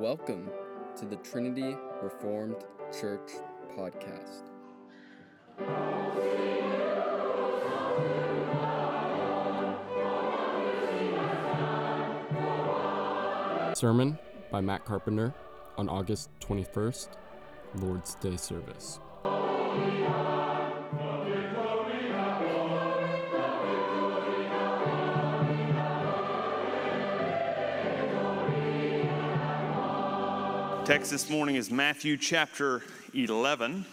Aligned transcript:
Welcome 0.00 0.48
to 0.96 1.04
the 1.04 1.16
Trinity 1.16 1.76
Reformed 2.02 2.56
Church 2.90 3.32
podcast. 3.76 4.44
Sermon 13.76 14.18
by 14.50 14.62
Matt 14.62 14.86
Carpenter 14.86 15.34
on 15.76 15.90
August 15.90 16.30
21st, 16.40 17.08
Lord's 17.74 18.14
Day 18.14 18.38
service. 18.38 19.00
Text 30.90 31.12
this 31.12 31.30
morning 31.30 31.54
is 31.54 31.70
Matthew 31.70 32.16
chapter 32.16 32.82
11. 33.14 33.86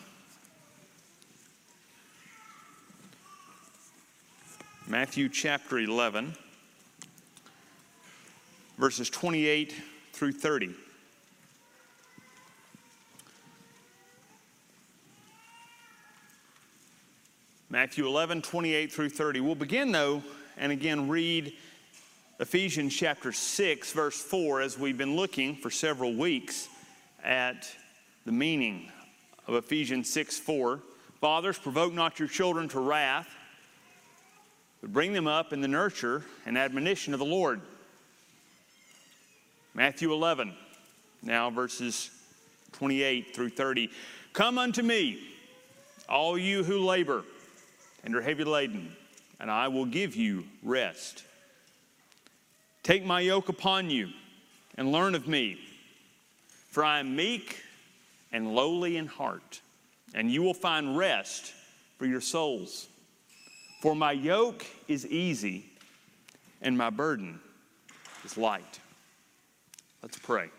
Matthew 4.87 5.29
chapter 5.29 5.77
11, 5.77 6.33
verses 8.79 9.11
28 9.11 9.75
through 10.11 10.31
30. 10.31 10.73
Matthew 17.69 18.07
11, 18.07 18.41
28 18.41 18.91
through 18.91 19.09
30. 19.09 19.41
We'll 19.41 19.53
begin, 19.53 19.91
though, 19.91 20.23
and 20.57 20.71
again 20.71 21.07
read 21.07 21.53
Ephesians 22.39 22.95
chapter 22.95 23.31
6, 23.31 23.91
verse 23.91 24.19
4, 24.19 24.61
as 24.61 24.79
we've 24.79 24.97
been 24.97 25.15
looking 25.15 25.57
for 25.57 25.69
several 25.69 26.15
weeks 26.15 26.69
at 27.23 27.69
the 28.25 28.31
meaning 28.31 28.91
of 29.47 29.55
Ephesians 29.55 30.11
6 30.11 30.37
4. 30.37 30.81
Fathers, 31.19 31.57
provoke 31.57 31.93
not 31.93 32.19
your 32.19 32.27
children 32.27 32.69
to 32.69 32.79
wrath, 32.79 33.27
but 34.81 34.93
bring 34.93 35.13
them 35.13 35.27
up 35.27 35.51
in 35.51 35.61
the 35.61 35.67
nurture 35.67 36.23
and 36.45 36.57
admonition 36.57 37.13
of 37.13 37.19
the 37.19 37.25
Lord. 37.25 37.59
Matthew 39.73 40.11
11, 40.13 40.53
now 41.23 41.49
verses 41.49 42.11
28 42.73 43.35
through 43.35 43.49
30. 43.49 43.89
Come 44.33 44.57
unto 44.57 44.83
me, 44.83 45.19
all 46.07 46.37
you 46.37 46.63
who 46.63 46.79
labor 46.79 47.23
and 48.03 48.15
are 48.15 48.21
heavy 48.21 48.43
laden, 48.43 48.95
and 49.39 49.49
I 49.49 49.67
will 49.67 49.85
give 49.85 50.15
you 50.15 50.45
rest. 50.63 51.23
Take 52.83 53.03
my 53.03 53.19
yoke 53.19 53.49
upon 53.49 53.89
you 53.89 54.09
and 54.77 54.91
learn 54.91 55.15
of 55.15 55.27
me 55.27 55.59
for 56.67 56.83
I 56.83 56.99
am 56.99 57.15
meek 57.15 57.63
and 58.31 58.53
lowly 58.53 58.97
in 58.97 59.07
heart, 59.07 59.61
and 60.13 60.31
you 60.31 60.41
will 60.41 60.53
find 60.53 60.97
rest 60.97 61.53
for 61.97 62.05
your 62.05 62.21
souls. 62.21 62.87
For 63.81 63.95
my 63.95 64.11
yoke 64.11 64.65
is 64.87 65.05
easy 65.07 65.65
and 66.61 66.77
my 66.77 66.89
burden 66.89 67.39
is 68.25 68.37
light. 68.37 68.79
Let's 70.01 70.17
pray. 70.17 70.49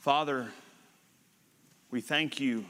Father, 0.00 0.48
we 1.90 2.00
thank 2.00 2.40
you 2.40 2.64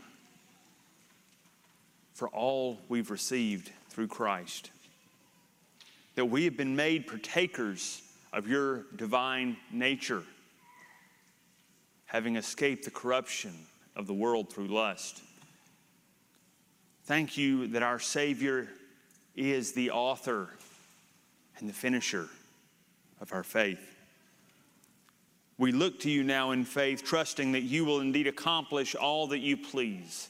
for 2.15 2.29
all 2.29 2.79
we've 2.89 3.11
received 3.11 3.71
through 3.91 4.09
Christ, 4.09 4.71
that 6.17 6.25
we 6.25 6.45
have 6.45 6.57
been 6.57 6.75
made 6.75 7.07
partakers 7.07 8.03
of 8.33 8.49
your 8.49 8.85
divine 8.97 9.57
nature 9.71 10.25
having 12.09 12.37
escaped 12.37 12.85
the 12.85 12.91
corruption 12.91 13.53
of 13.95 14.07
the 14.07 14.15
world 14.15 14.53
through 14.53 14.67
lust. 14.67 15.23
Thank 17.05 17.39
you 17.39 17.69
that 17.69 17.83
our 17.83 17.99
Savior 17.99 18.69
is 19.37 19.73
the 19.73 19.91
author 19.91 20.49
and 21.59 21.69
the 21.69 21.73
finisher 21.73 22.29
of 23.21 23.33
our 23.33 23.43
faith. 23.43 23.95
We 25.59 25.73
look 25.73 26.01
to 26.01 26.11
you 26.11 26.23
now 26.23 26.53
in 26.53 26.65
faith, 26.65 27.05
trusting 27.05 27.53
that 27.53 27.63
you 27.63 27.85
will 27.85 28.01
indeed 28.01 28.27
accomplish 28.27 28.95
all 28.95 29.27
that 29.29 29.41
you 29.41 29.57
please. 29.57 30.29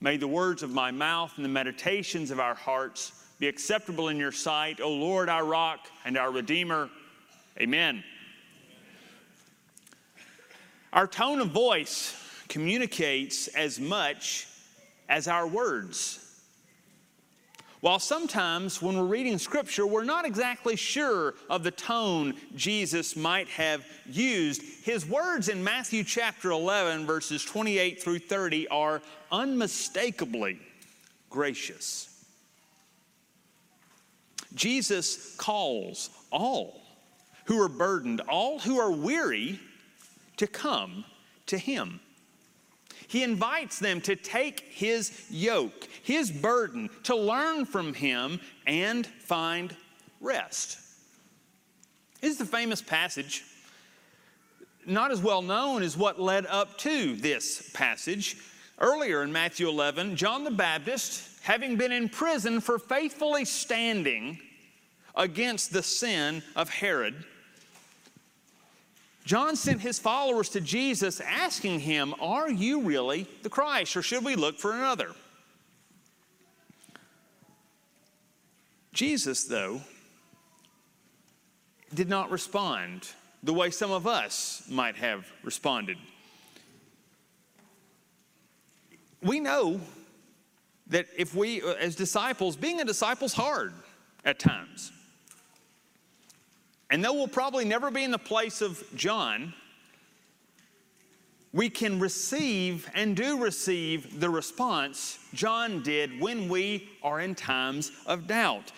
May 0.00 0.16
the 0.16 0.28
words 0.28 0.62
of 0.62 0.70
my 0.70 0.90
mouth 0.90 1.32
and 1.36 1.44
the 1.44 1.50
meditations 1.50 2.30
of 2.30 2.40
our 2.40 2.54
hearts 2.54 3.12
be 3.38 3.48
acceptable 3.48 4.08
in 4.08 4.16
your 4.16 4.32
sight, 4.32 4.80
O 4.80 4.90
Lord, 4.90 5.28
our 5.28 5.44
rock 5.44 5.88
and 6.04 6.16
our 6.16 6.30
Redeemer. 6.30 6.88
Amen. 7.58 8.04
Our 10.92 11.06
tone 11.06 11.40
of 11.40 11.50
voice 11.50 12.16
communicates 12.48 13.46
as 13.48 13.78
much 13.78 14.48
as 15.08 15.28
our 15.28 15.46
words. 15.46 16.26
While 17.80 17.98
sometimes 17.98 18.82
when 18.82 18.98
we're 18.98 19.04
reading 19.04 19.38
scripture, 19.38 19.86
we're 19.86 20.04
not 20.04 20.26
exactly 20.26 20.76
sure 20.76 21.34
of 21.48 21.62
the 21.62 21.70
tone 21.70 22.34
Jesus 22.54 23.16
might 23.16 23.48
have 23.48 23.86
used, 24.06 24.62
his 24.84 25.06
words 25.06 25.48
in 25.48 25.64
Matthew 25.64 26.04
chapter 26.04 26.50
11, 26.50 27.06
verses 27.06 27.42
28 27.42 28.02
through 28.02 28.18
30, 28.18 28.68
are 28.68 29.00
unmistakably 29.32 30.58
gracious. 31.30 32.08
Jesus 34.54 35.34
calls 35.36 36.10
all 36.30 36.82
who 37.44 37.62
are 37.62 37.68
burdened, 37.68 38.20
all 38.28 38.58
who 38.58 38.78
are 38.78 38.92
weary, 38.92 39.58
to 40.40 40.46
come 40.46 41.04
to 41.44 41.58
Him. 41.58 42.00
He 43.06 43.22
invites 43.22 43.78
them 43.78 44.00
to 44.02 44.16
take 44.16 44.60
His 44.60 45.26
yoke, 45.28 45.86
His 46.02 46.30
burden, 46.30 46.88
to 47.02 47.14
learn 47.14 47.66
from 47.66 47.92
Him 47.92 48.40
and 48.66 49.06
find 49.06 49.76
rest. 50.18 50.78
This 52.22 52.32
is 52.32 52.38
the 52.38 52.46
famous 52.46 52.80
passage, 52.80 53.44
not 54.86 55.10
as 55.10 55.20
well 55.20 55.42
known 55.42 55.82
as 55.82 55.94
what 55.94 56.18
led 56.18 56.46
up 56.46 56.78
to 56.78 57.16
this 57.16 57.70
passage. 57.74 58.38
Earlier 58.78 59.22
in 59.22 59.30
Matthew 59.30 59.68
11, 59.68 60.16
John 60.16 60.42
the 60.42 60.50
Baptist, 60.50 61.42
having 61.42 61.76
been 61.76 61.92
in 61.92 62.08
prison 62.08 62.62
for 62.62 62.78
faithfully 62.78 63.44
standing 63.44 64.38
against 65.14 65.70
the 65.70 65.82
sin 65.82 66.42
of 66.56 66.70
Herod, 66.70 67.26
John 69.30 69.54
sent 69.54 69.80
his 69.80 70.00
followers 70.00 70.48
to 70.48 70.60
Jesus 70.60 71.20
asking 71.20 71.78
him, 71.78 72.16
Are 72.20 72.50
you 72.50 72.80
really 72.80 73.28
the 73.44 73.48
Christ, 73.48 73.96
or 73.96 74.02
should 74.02 74.24
we 74.24 74.34
look 74.34 74.58
for 74.58 74.72
another? 74.72 75.12
Jesus, 78.92 79.44
though, 79.44 79.82
did 81.94 82.08
not 82.08 82.32
respond 82.32 83.06
the 83.44 83.52
way 83.52 83.70
some 83.70 83.92
of 83.92 84.04
us 84.04 84.64
might 84.68 84.96
have 84.96 85.30
responded. 85.44 85.96
We 89.22 89.38
know 89.38 89.80
that 90.88 91.06
if 91.16 91.36
we, 91.36 91.62
as 91.62 91.94
disciples, 91.94 92.56
being 92.56 92.80
a 92.80 92.84
disciple 92.84 93.26
is 93.26 93.34
hard 93.34 93.74
at 94.24 94.40
times. 94.40 94.90
And 96.90 97.04
though 97.04 97.12
we'll 97.12 97.28
probably 97.28 97.64
never 97.64 97.90
be 97.90 98.02
in 98.02 98.10
the 98.10 98.18
place 98.18 98.60
of 98.60 98.82
John, 98.96 99.54
we 101.52 101.70
can 101.70 102.00
receive 102.00 102.88
and 102.94 103.16
do 103.16 103.42
receive 103.42 104.20
the 104.20 104.30
response 104.30 105.18
John 105.32 105.82
did 105.82 106.20
when 106.20 106.48
we 106.48 106.88
are 107.02 107.20
in 107.20 107.34
times 107.34 107.92
of 108.06 108.26
doubt. 108.26 108.72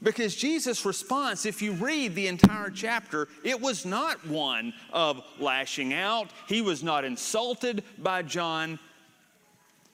Because 0.00 0.36
Jesus' 0.36 0.84
response, 0.84 1.44
if 1.44 1.60
you 1.60 1.72
read 1.72 2.14
the 2.14 2.28
entire 2.28 2.70
chapter, 2.70 3.26
it 3.42 3.60
was 3.60 3.84
not 3.84 4.24
one 4.26 4.72
of 4.92 5.24
lashing 5.40 5.92
out. 5.92 6.30
He 6.46 6.62
was 6.62 6.84
not 6.84 7.04
insulted 7.04 7.82
by 7.98 8.22
John, 8.22 8.78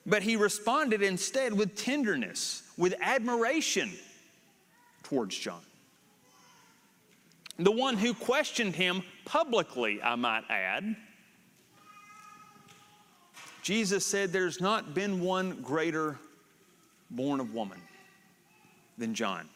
but 0.05 0.21
he 0.21 0.35
responded 0.35 1.01
instead 1.01 1.53
with 1.53 1.75
tenderness, 1.75 2.61
with 2.77 2.93
admiration 3.01 3.91
towards 5.03 5.35
John 5.35 5.61
the 7.57 7.71
one 7.71 7.97
who 7.97 8.13
questioned 8.13 8.75
him 8.75 9.03
publicly, 9.23 10.01
I 10.01 10.15
might 10.15 10.43
add. 10.49 10.95
Jesus 13.61 14.05
said, 14.05 14.31
There's 14.31 14.61
not 14.61 14.93
been 14.93 15.21
one 15.21 15.61
greater 15.61 16.19
born 17.09 17.39
of 17.39 17.53
woman 17.53 17.81
than 18.97 19.13
John. 19.13 19.49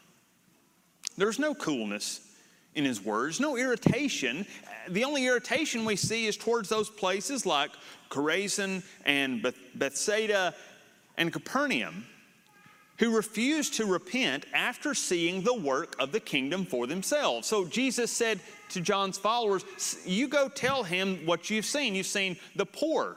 There's 1.16 1.38
no 1.38 1.54
coolness 1.54 2.20
in 2.74 2.84
his 2.84 3.04
words, 3.04 3.40
no 3.40 3.56
irritation. 3.56 4.46
The 4.88 5.04
only 5.04 5.26
irritation 5.26 5.84
we 5.84 5.96
see 5.96 6.26
is 6.26 6.36
towards 6.36 6.68
those 6.68 6.88
places 6.88 7.44
like 7.44 7.70
Chorazin 8.10 8.82
and 9.04 9.52
Bethsaida 9.74 10.54
and 11.16 11.32
Capernaum 11.32 12.06
who 13.00 13.16
refused 13.16 13.74
to 13.74 13.86
repent 13.86 14.46
after 14.54 14.94
seeing 14.94 15.42
the 15.42 15.54
work 15.54 15.96
of 15.98 16.12
the 16.12 16.20
kingdom 16.20 16.64
for 16.64 16.86
themselves. 16.86 17.48
So 17.48 17.64
Jesus 17.64 18.12
said, 18.12 18.38
to 18.70 18.80
John's 18.80 19.18
followers, 19.18 19.64
You 20.04 20.28
go 20.28 20.48
tell 20.48 20.82
him 20.82 21.26
what 21.26 21.50
you've 21.50 21.64
seen. 21.64 21.94
You've 21.94 22.06
seen 22.06 22.36
the 22.56 22.66
poor 22.66 23.16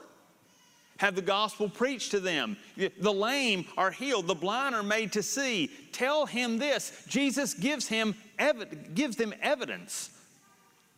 have 0.98 1.16
the 1.16 1.22
gospel 1.22 1.68
preached 1.68 2.12
to 2.12 2.20
them. 2.20 2.56
The 2.76 3.12
lame 3.12 3.66
are 3.76 3.90
healed, 3.90 4.26
the 4.26 4.34
blind 4.34 4.74
are 4.74 4.82
made 4.82 5.12
to 5.12 5.22
see. 5.22 5.70
Tell 5.92 6.24
him 6.24 6.58
this. 6.58 7.04
Jesus 7.08 7.52
gives, 7.52 7.88
him 7.88 8.14
ev- 8.38 8.94
gives 8.94 9.16
them 9.16 9.34
evidence 9.42 10.10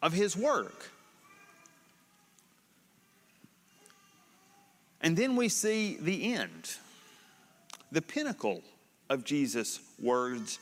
of 0.03 0.13
his 0.13 0.37
work. 0.37 0.91
And 5.01 5.17
then 5.17 5.35
we 5.35 5.49
see 5.49 5.97
the 6.01 6.35
end, 6.35 6.77
the 7.91 8.03
pinnacle 8.03 8.63
of 9.09 9.25
Jesus' 9.25 9.81
words 10.01 10.59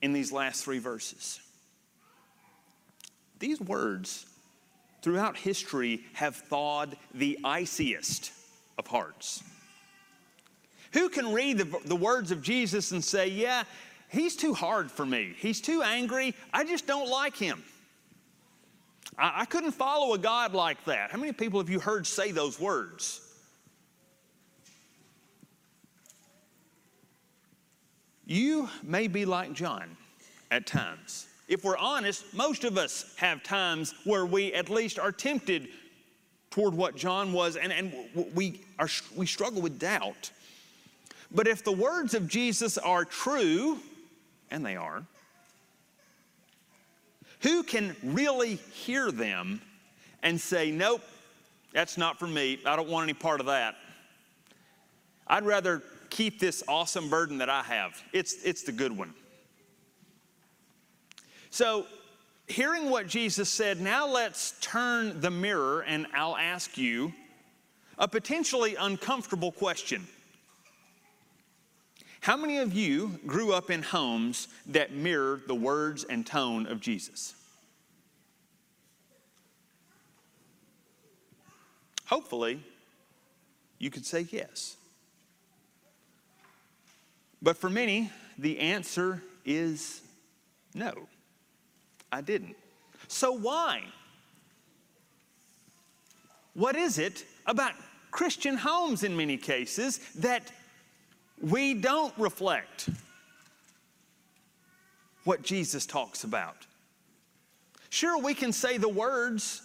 in 0.00 0.12
these 0.12 0.32
last 0.32 0.64
three 0.64 0.78
verses. 0.78 1.40
These 3.38 3.60
words 3.60 4.26
throughout 5.02 5.36
history 5.36 6.04
have 6.12 6.36
thawed 6.36 6.96
the 7.14 7.38
iciest 7.44 8.32
of 8.78 8.86
hearts. 8.86 9.42
Who 10.92 11.08
can 11.08 11.32
read 11.32 11.58
the, 11.58 11.80
the 11.84 11.96
words 11.96 12.30
of 12.30 12.42
Jesus 12.42 12.92
and 12.92 13.02
say, 13.02 13.28
Yeah, 13.28 13.64
he's 14.08 14.36
too 14.36 14.54
hard 14.54 14.90
for 14.90 15.06
me. 15.06 15.34
He's 15.38 15.60
too 15.60 15.82
angry. 15.82 16.34
I 16.52 16.64
just 16.64 16.86
don't 16.86 17.08
like 17.08 17.36
him. 17.36 17.62
I, 19.18 19.40
I 19.40 19.44
couldn't 19.44 19.72
follow 19.72 20.14
a 20.14 20.18
God 20.18 20.54
like 20.54 20.84
that. 20.84 21.10
How 21.10 21.18
many 21.18 21.32
people 21.32 21.60
have 21.60 21.70
you 21.70 21.80
heard 21.80 22.06
say 22.06 22.30
those 22.30 22.60
words? 22.60 23.20
You 28.32 28.70
may 28.82 29.08
be 29.08 29.26
like 29.26 29.52
John 29.52 29.94
at 30.50 30.64
times. 30.66 31.26
If 31.48 31.64
we're 31.64 31.76
honest, 31.76 32.32
most 32.32 32.64
of 32.64 32.78
us 32.78 33.14
have 33.18 33.42
times 33.42 33.92
where 34.04 34.24
we 34.24 34.54
at 34.54 34.70
least 34.70 34.98
are 34.98 35.12
tempted 35.12 35.68
toward 36.50 36.72
what 36.72 36.96
John 36.96 37.34
was, 37.34 37.56
and, 37.56 37.70
and 37.70 37.92
we, 38.34 38.62
are, 38.78 38.88
we 39.14 39.26
struggle 39.26 39.60
with 39.60 39.78
doubt. 39.78 40.30
But 41.30 41.46
if 41.46 41.62
the 41.62 41.72
words 41.72 42.14
of 42.14 42.26
Jesus 42.26 42.78
are 42.78 43.04
true, 43.04 43.78
and 44.50 44.64
they 44.64 44.76
are, 44.76 45.04
who 47.40 47.62
can 47.62 47.94
really 48.02 48.54
hear 48.54 49.12
them 49.12 49.60
and 50.22 50.40
say, 50.40 50.70
Nope, 50.70 51.02
that's 51.74 51.98
not 51.98 52.18
for 52.18 52.28
me. 52.28 52.60
I 52.64 52.76
don't 52.76 52.88
want 52.88 53.04
any 53.04 53.12
part 53.12 53.40
of 53.40 53.46
that. 53.46 53.74
I'd 55.26 55.44
rather 55.44 55.82
keep 56.12 56.38
this 56.38 56.62
awesome 56.68 57.08
burden 57.08 57.38
that 57.38 57.48
I 57.48 57.62
have. 57.62 58.00
It's, 58.12 58.34
it's 58.44 58.62
the 58.62 58.72
good 58.72 58.96
one. 58.96 59.14
So, 61.48 61.86
hearing 62.46 62.90
what 62.90 63.06
Jesus 63.06 63.48
said, 63.48 63.80
now 63.80 64.06
let's 64.06 64.54
turn 64.60 65.20
the 65.20 65.30
mirror 65.30 65.80
and 65.80 66.06
I'll 66.14 66.36
ask 66.36 66.76
you 66.76 67.12
a 67.98 68.06
potentially 68.06 68.76
uncomfortable 68.76 69.52
question. 69.52 70.06
How 72.20 72.36
many 72.36 72.58
of 72.58 72.74
you 72.74 73.18
grew 73.26 73.52
up 73.52 73.70
in 73.70 73.82
homes 73.82 74.48
that 74.66 74.92
mirror 74.92 75.40
the 75.46 75.54
words 75.54 76.04
and 76.04 76.26
tone 76.26 76.66
of 76.66 76.80
Jesus? 76.80 77.34
Hopefully, 82.06 82.62
you 83.78 83.90
could 83.90 84.04
say 84.04 84.26
yes. 84.30 84.76
But 87.42 87.56
for 87.56 87.68
many, 87.68 88.10
the 88.38 88.60
answer 88.60 89.20
is 89.44 90.00
no, 90.74 90.92
I 92.10 92.20
didn't. 92.20 92.56
So 93.08 93.32
why? 93.32 93.82
What 96.54 96.76
is 96.76 96.98
it 96.98 97.24
about 97.46 97.72
Christian 98.10 98.56
homes 98.56 99.02
in 99.02 99.16
many 99.16 99.36
cases 99.36 99.98
that 100.16 100.52
we 101.40 101.74
don't 101.74 102.16
reflect 102.16 102.88
what 105.24 105.42
Jesus 105.42 105.84
talks 105.84 106.24
about? 106.24 106.66
Sure, 107.90 108.18
we 108.18 108.34
can 108.34 108.52
say 108.52 108.78
the 108.78 108.88
words, 108.88 109.62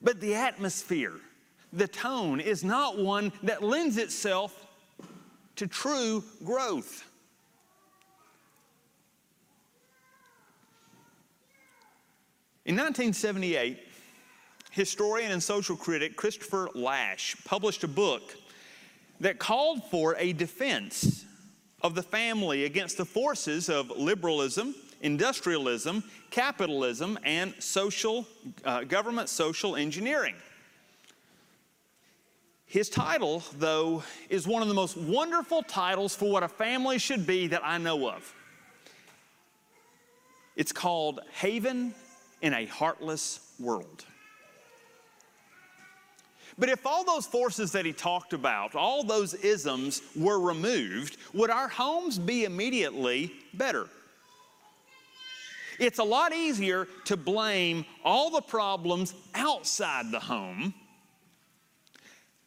but 0.00 0.20
the 0.20 0.34
atmosphere, 0.34 1.20
the 1.72 1.88
tone 1.88 2.40
is 2.40 2.64
not 2.64 2.98
one 2.98 3.32
that 3.42 3.62
lends 3.62 3.96
itself 3.96 4.66
to 5.56 5.66
true 5.66 6.24
growth. 6.44 7.04
In 12.64 12.76
1978, 12.76 13.78
historian 14.70 15.32
and 15.32 15.42
social 15.42 15.76
critic 15.76 16.16
Christopher 16.16 16.68
Lasch 16.74 17.36
published 17.44 17.84
a 17.84 17.88
book 17.88 18.36
that 19.20 19.38
called 19.38 19.82
for 19.84 20.16
a 20.18 20.32
defense 20.32 21.24
of 21.82 21.94
the 21.94 22.02
family 22.02 22.64
against 22.64 22.96
the 22.96 23.04
forces 23.04 23.68
of 23.68 23.90
liberalism, 23.90 24.74
industrialism, 25.00 26.04
capitalism, 26.30 27.18
and 27.24 27.54
social 27.58 28.26
uh, 28.64 28.84
government 28.84 29.28
social 29.28 29.76
engineering. 29.76 30.36
His 32.70 32.88
title, 32.88 33.42
though, 33.58 34.04
is 34.28 34.46
one 34.46 34.62
of 34.62 34.68
the 34.68 34.74
most 34.74 34.96
wonderful 34.96 35.64
titles 35.64 36.14
for 36.14 36.30
what 36.30 36.44
a 36.44 36.48
family 36.48 37.00
should 37.00 37.26
be 37.26 37.48
that 37.48 37.62
I 37.64 37.78
know 37.78 38.08
of. 38.08 38.32
It's 40.54 40.70
called 40.70 41.18
Haven 41.32 41.92
in 42.42 42.54
a 42.54 42.66
Heartless 42.66 43.54
World. 43.58 44.04
But 46.60 46.68
if 46.68 46.86
all 46.86 47.02
those 47.02 47.26
forces 47.26 47.72
that 47.72 47.84
he 47.84 47.92
talked 47.92 48.34
about, 48.34 48.76
all 48.76 49.02
those 49.02 49.34
isms 49.34 50.00
were 50.14 50.38
removed, 50.38 51.16
would 51.34 51.50
our 51.50 51.66
homes 51.66 52.20
be 52.20 52.44
immediately 52.44 53.32
better? 53.52 53.88
It's 55.80 55.98
a 55.98 56.04
lot 56.04 56.32
easier 56.32 56.86
to 57.06 57.16
blame 57.16 57.84
all 58.04 58.30
the 58.30 58.42
problems 58.42 59.12
outside 59.34 60.12
the 60.12 60.20
home 60.20 60.72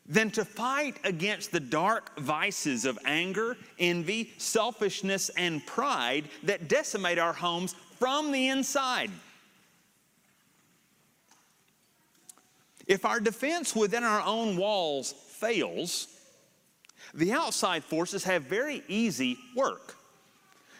than 0.05 0.29
to 0.31 0.43
fight 0.43 0.97
against 1.03 1.51
the 1.51 1.59
dark 1.59 2.19
vices 2.19 2.85
of 2.85 2.99
anger, 3.05 3.55
envy, 3.79 4.33
selfishness, 4.37 5.29
and 5.29 5.65
pride 5.65 6.25
that 6.43 6.67
decimate 6.67 7.17
our 7.17 7.33
homes 7.33 7.73
from 7.99 8.31
the 8.31 8.49
inside. 8.49 9.09
If 12.85 13.05
our 13.05 13.21
defense 13.21 13.73
within 13.73 14.03
our 14.03 14.21
own 14.25 14.57
walls 14.57 15.13
fails, 15.13 16.07
the 17.13 17.31
outside 17.31 17.83
forces 17.83 18.25
have 18.25 18.43
very 18.43 18.83
easy 18.89 19.37
work. 19.55 19.95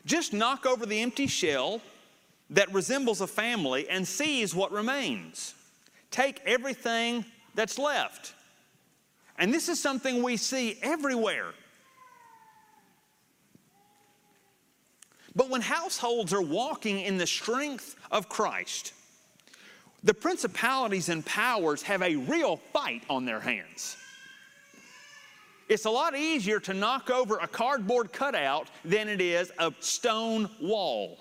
Just 0.05 0.33
knock 0.33 0.65
over 0.65 0.86
the 0.86 1.00
empty 1.01 1.27
shell 1.27 1.81
that 2.50 2.74
resembles 2.74 3.21
a 3.21 3.27
family 3.27 3.88
and 3.88 4.05
seize 4.05 4.53
what 4.53 4.74
remains. 4.74 5.53
Take 6.12 6.41
everything 6.45 7.24
that's 7.55 7.79
left 7.79 8.33
and 9.37 9.53
this 9.53 9.69
is 9.69 9.79
something 9.79 10.21
we 10.21 10.37
see 10.37 10.77
everywhere. 10.81 11.53
But 15.35 15.49
when 15.49 15.61
households 15.61 16.33
are 16.33 16.41
walking 16.41 16.99
in 16.99 17.17
the 17.17 17.25
strength 17.25 17.95
of 18.11 18.29
Christ, 18.29 18.93
the 20.03 20.13
principalities 20.13 21.09
and 21.09 21.25
powers 21.25 21.81
have 21.83 22.01
a 22.01 22.15
real 22.15 22.57
fight 22.71 23.03
on 23.09 23.25
their 23.25 23.39
hands. 23.39 23.97
It's 25.69 25.85
a 25.85 25.89
lot 25.89 26.15
easier 26.15 26.59
to 26.61 26.73
knock 26.73 27.09
over 27.09 27.37
a 27.37 27.47
cardboard 27.47 28.11
cutout 28.11 28.67
than 28.83 29.07
it 29.07 29.21
is 29.21 29.51
a 29.57 29.73
stone 29.79 30.49
wall. 30.61 31.17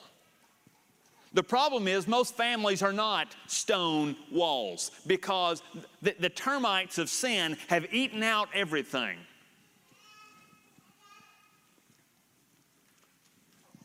The 1.35 1.43
problem 1.43 1.89
is, 1.89 2.07
most 2.07 2.37
families 2.37 2.83
are 2.83 2.93
not 2.93 3.35
stone 3.47 4.17
walls 4.31 4.91
because 5.07 5.63
the, 6.03 6.15
the, 6.19 6.29
termites 6.29 6.99
of 6.99 7.09
sin 7.09 7.57
have 7.69 7.87
eaten 7.93 8.23
out 8.23 8.49
everything. 8.55 9.17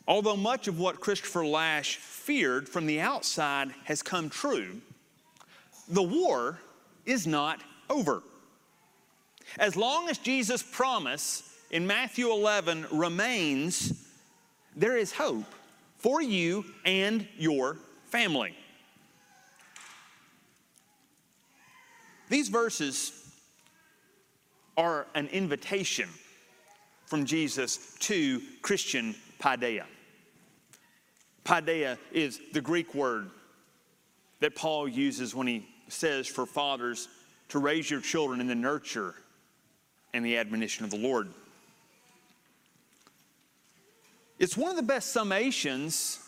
Although 0.07 0.35
much 0.35 0.67
of 0.67 0.79
what 0.79 0.99
Christopher 0.99 1.45
Lasch 1.45 1.95
feared 1.95 2.67
from 2.67 2.85
the 2.85 2.99
outside 2.99 3.73
has 3.85 4.01
come 4.01 4.29
true, 4.29 4.81
the 5.87 6.03
war 6.03 6.59
is 7.05 7.25
not 7.25 7.61
over. 7.89 8.23
As 9.57 9.77
long 9.77 10.09
as 10.09 10.17
Jesus' 10.17 10.63
promise 10.63 11.43
in 11.71 11.87
Matthew 11.87 12.29
11 12.29 12.87
remains, 12.91 14.05
there 14.75 14.97
is 14.97 15.13
hope 15.13 15.45
for 15.97 16.21
you 16.21 16.65
and 16.85 17.27
your 17.37 17.77
family. 18.05 18.55
These 22.29 22.49
verses 22.49 23.13
are 24.75 25.07
an 25.15 25.27
invitation 25.27 26.09
from 27.05 27.25
Jesus 27.25 27.95
to 27.99 28.41
Christian 28.61 29.15
paideia. 29.39 29.85
Paideia 31.45 31.97
is 32.11 32.41
the 32.51 32.61
Greek 32.61 32.93
word 32.93 33.29
that 34.39 34.55
Paul 34.55 34.87
uses 34.87 35.33
when 35.33 35.47
he 35.47 35.67
says 35.87 36.27
for 36.27 36.45
fathers 36.45 37.07
to 37.49 37.59
raise 37.59 37.89
your 37.89 38.01
children 38.01 38.41
in 38.41 38.47
the 38.47 38.55
nurture 38.55 39.15
and 40.13 40.25
the 40.25 40.37
admonition 40.37 40.83
of 40.83 40.91
the 40.91 40.97
Lord. 40.97 41.29
It's 44.39 44.55
one 44.57 44.69
of 44.69 44.75
the 44.75 44.83
best 44.83 45.15
summations 45.15 46.19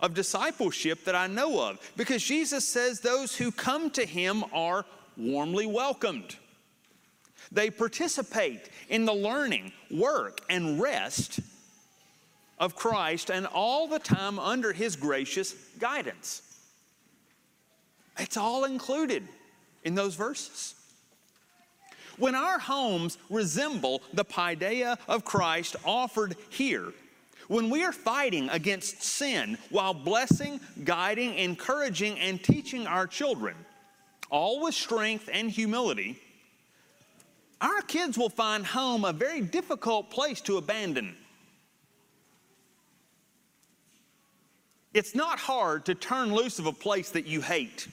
of 0.00 0.14
discipleship 0.14 1.04
that 1.04 1.14
I 1.14 1.26
know 1.26 1.68
of 1.68 1.78
because 1.96 2.22
Jesus 2.22 2.66
says 2.66 3.00
those 3.00 3.36
who 3.36 3.50
come 3.50 3.90
to 3.90 4.06
him 4.06 4.44
are 4.52 4.84
warmly 5.16 5.66
welcomed. 5.66 6.36
They 7.50 7.70
participate 7.70 8.68
in 8.88 9.04
the 9.04 9.14
learning, 9.14 9.72
work, 9.90 10.40
and 10.48 10.80
rest 10.80 11.40
of 12.58 12.74
Christ 12.74 13.30
and 13.30 13.46
all 13.46 13.88
the 13.88 13.98
time 13.98 14.38
under 14.38 14.72
his 14.72 14.96
gracious 14.96 15.54
guidance. 15.78 16.42
It's 18.18 18.36
all 18.36 18.64
included 18.64 19.26
in 19.84 19.94
those 19.94 20.14
verses. 20.14 20.74
When 22.18 22.34
our 22.34 22.58
homes 22.58 23.16
resemble 23.30 24.02
the 24.12 24.24
paideia 24.24 24.98
of 25.06 25.24
Christ 25.24 25.76
offered 25.84 26.34
here, 26.50 26.92
when 27.48 27.70
we 27.70 27.82
are 27.82 27.92
fighting 27.92 28.48
against 28.50 29.02
sin 29.02 29.58
while 29.70 29.94
blessing, 29.94 30.60
guiding, 30.84 31.34
encouraging, 31.34 32.18
and 32.20 32.42
teaching 32.42 32.86
our 32.86 33.06
children, 33.06 33.56
all 34.30 34.60
with 34.60 34.74
strength 34.74 35.28
and 35.32 35.50
humility, 35.50 36.20
our 37.60 37.80
kids 37.82 38.16
will 38.16 38.28
find 38.28 38.64
home 38.64 39.04
a 39.04 39.12
very 39.12 39.40
difficult 39.40 40.10
place 40.10 40.40
to 40.42 40.58
abandon. 40.58 41.16
It's 44.94 45.14
not 45.14 45.38
hard 45.38 45.86
to 45.86 45.94
turn 45.94 46.34
loose 46.34 46.58
of 46.58 46.66
a 46.66 46.72
place 46.72 47.10
that 47.10 47.26
you 47.26 47.40
hate. 47.40 47.88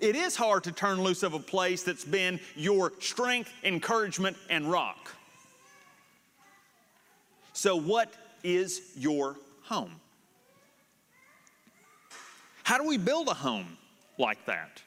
It 0.00 0.14
is 0.14 0.36
hard 0.36 0.64
to 0.64 0.72
turn 0.72 1.02
loose 1.02 1.22
of 1.22 1.34
a 1.34 1.38
place 1.38 1.82
that's 1.82 2.04
been 2.04 2.38
your 2.54 2.92
strength, 3.00 3.50
encouragement, 3.64 4.36
and 4.50 4.70
rock. 4.70 5.15
So, 7.56 7.74
what 7.74 8.12
is 8.44 8.82
your 8.96 9.34
home? 9.62 9.90
How 12.64 12.76
do 12.76 12.86
we 12.86 12.98
build 12.98 13.28
a 13.28 13.34
home 13.34 13.78
like 14.18 14.44
that? 14.44 14.82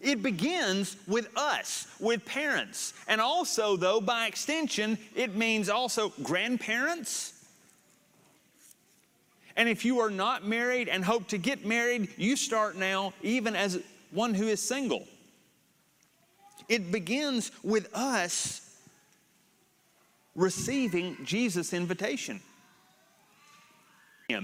It 0.00 0.24
begins 0.24 0.96
with 1.06 1.28
us, 1.36 1.86
with 2.00 2.24
parents. 2.24 2.94
And 3.06 3.20
also, 3.20 3.76
though, 3.76 4.00
by 4.00 4.26
extension, 4.26 4.98
it 5.14 5.36
means 5.36 5.68
also 5.68 6.12
grandparents. 6.20 7.32
And 9.54 9.68
if 9.68 9.84
you 9.84 10.00
are 10.00 10.10
not 10.10 10.44
married 10.44 10.88
and 10.88 11.04
hope 11.04 11.28
to 11.28 11.38
get 11.38 11.64
married, 11.64 12.08
you 12.16 12.34
start 12.34 12.74
now, 12.74 13.12
even 13.22 13.54
as 13.54 13.80
one 14.10 14.34
who 14.34 14.48
is 14.48 14.60
single. 14.60 15.06
It 16.68 16.90
begins 16.90 17.52
with 17.62 17.88
us 17.94 18.66
receiving 20.40 21.16
Jesus' 21.24 21.72
invitation. 21.72 22.40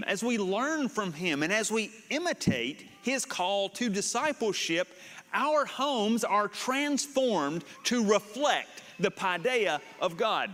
As 0.07 0.23
we 0.23 0.37
learn 0.37 0.88
from 0.88 1.12
Him 1.12 1.43
and 1.43 1.53
as 1.53 1.71
we 1.71 1.93
imitate 2.11 2.87
His 3.03 3.25
call 3.25 3.69
to 3.71 3.88
discipleship, 3.88 4.88
our 5.33 5.65
homes 5.65 6.25
are 6.25 6.49
transformed 6.49 7.65
to 7.85 8.05
reflect 8.05 8.83
the 8.99 9.11
paideia 9.11 9.81
of 10.00 10.17
God. 10.17 10.50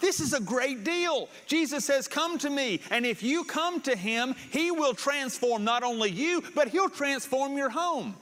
This 0.00 0.20
is 0.20 0.32
a 0.32 0.40
great 0.40 0.84
deal. 0.84 1.28
Jesus 1.46 1.84
says, 1.84 2.06
Come 2.06 2.38
to 2.38 2.50
me. 2.50 2.80
And 2.90 3.06
if 3.06 3.22
you 3.22 3.44
come 3.44 3.80
to 3.82 3.96
Him, 3.96 4.34
He 4.50 4.70
will 4.70 4.94
transform 4.94 5.64
not 5.64 5.82
only 5.82 6.10
you, 6.10 6.42
but 6.54 6.68
He'll 6.68 6.90
transform 6.90 7.56
your 7.56 7.70
home. 7.70 8.14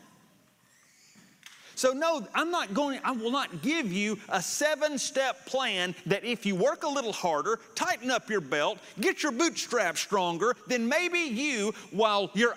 So, 1.75 1.93
no, 1.93 2.27
I'm 2.35 2.51
not 2.51 2.73
going, 2.73 3.01
I 3.05 3.13
will 3.13 3.31
not 3.31 3.63
give 3.63 3.93
you 3.93 4.19
a 4.29 4.41
seven 4.41 4.99
step 4.99 5.45
plan 5.47 5.95
that 6.07 6.25
if 6.25 6.47
you 6.47 6.55
work 6.55 6.85
a 6.85 6.89
little 6.89 7.13
harder, 7.13 7.59
tighten 7.75 8.11
up 8.11 8.31
your 8.31 8.41
belt, 8.41 8.79
get 9.01 9.23
your 9.23 9.33
bootstraps 9.33 10.01
stronger, 10.01 10.55
then 10.67 10.89
maybe 10.89 11.19
you, 11.19 11.75
while 11.91 12.31
you're 12.35 12.57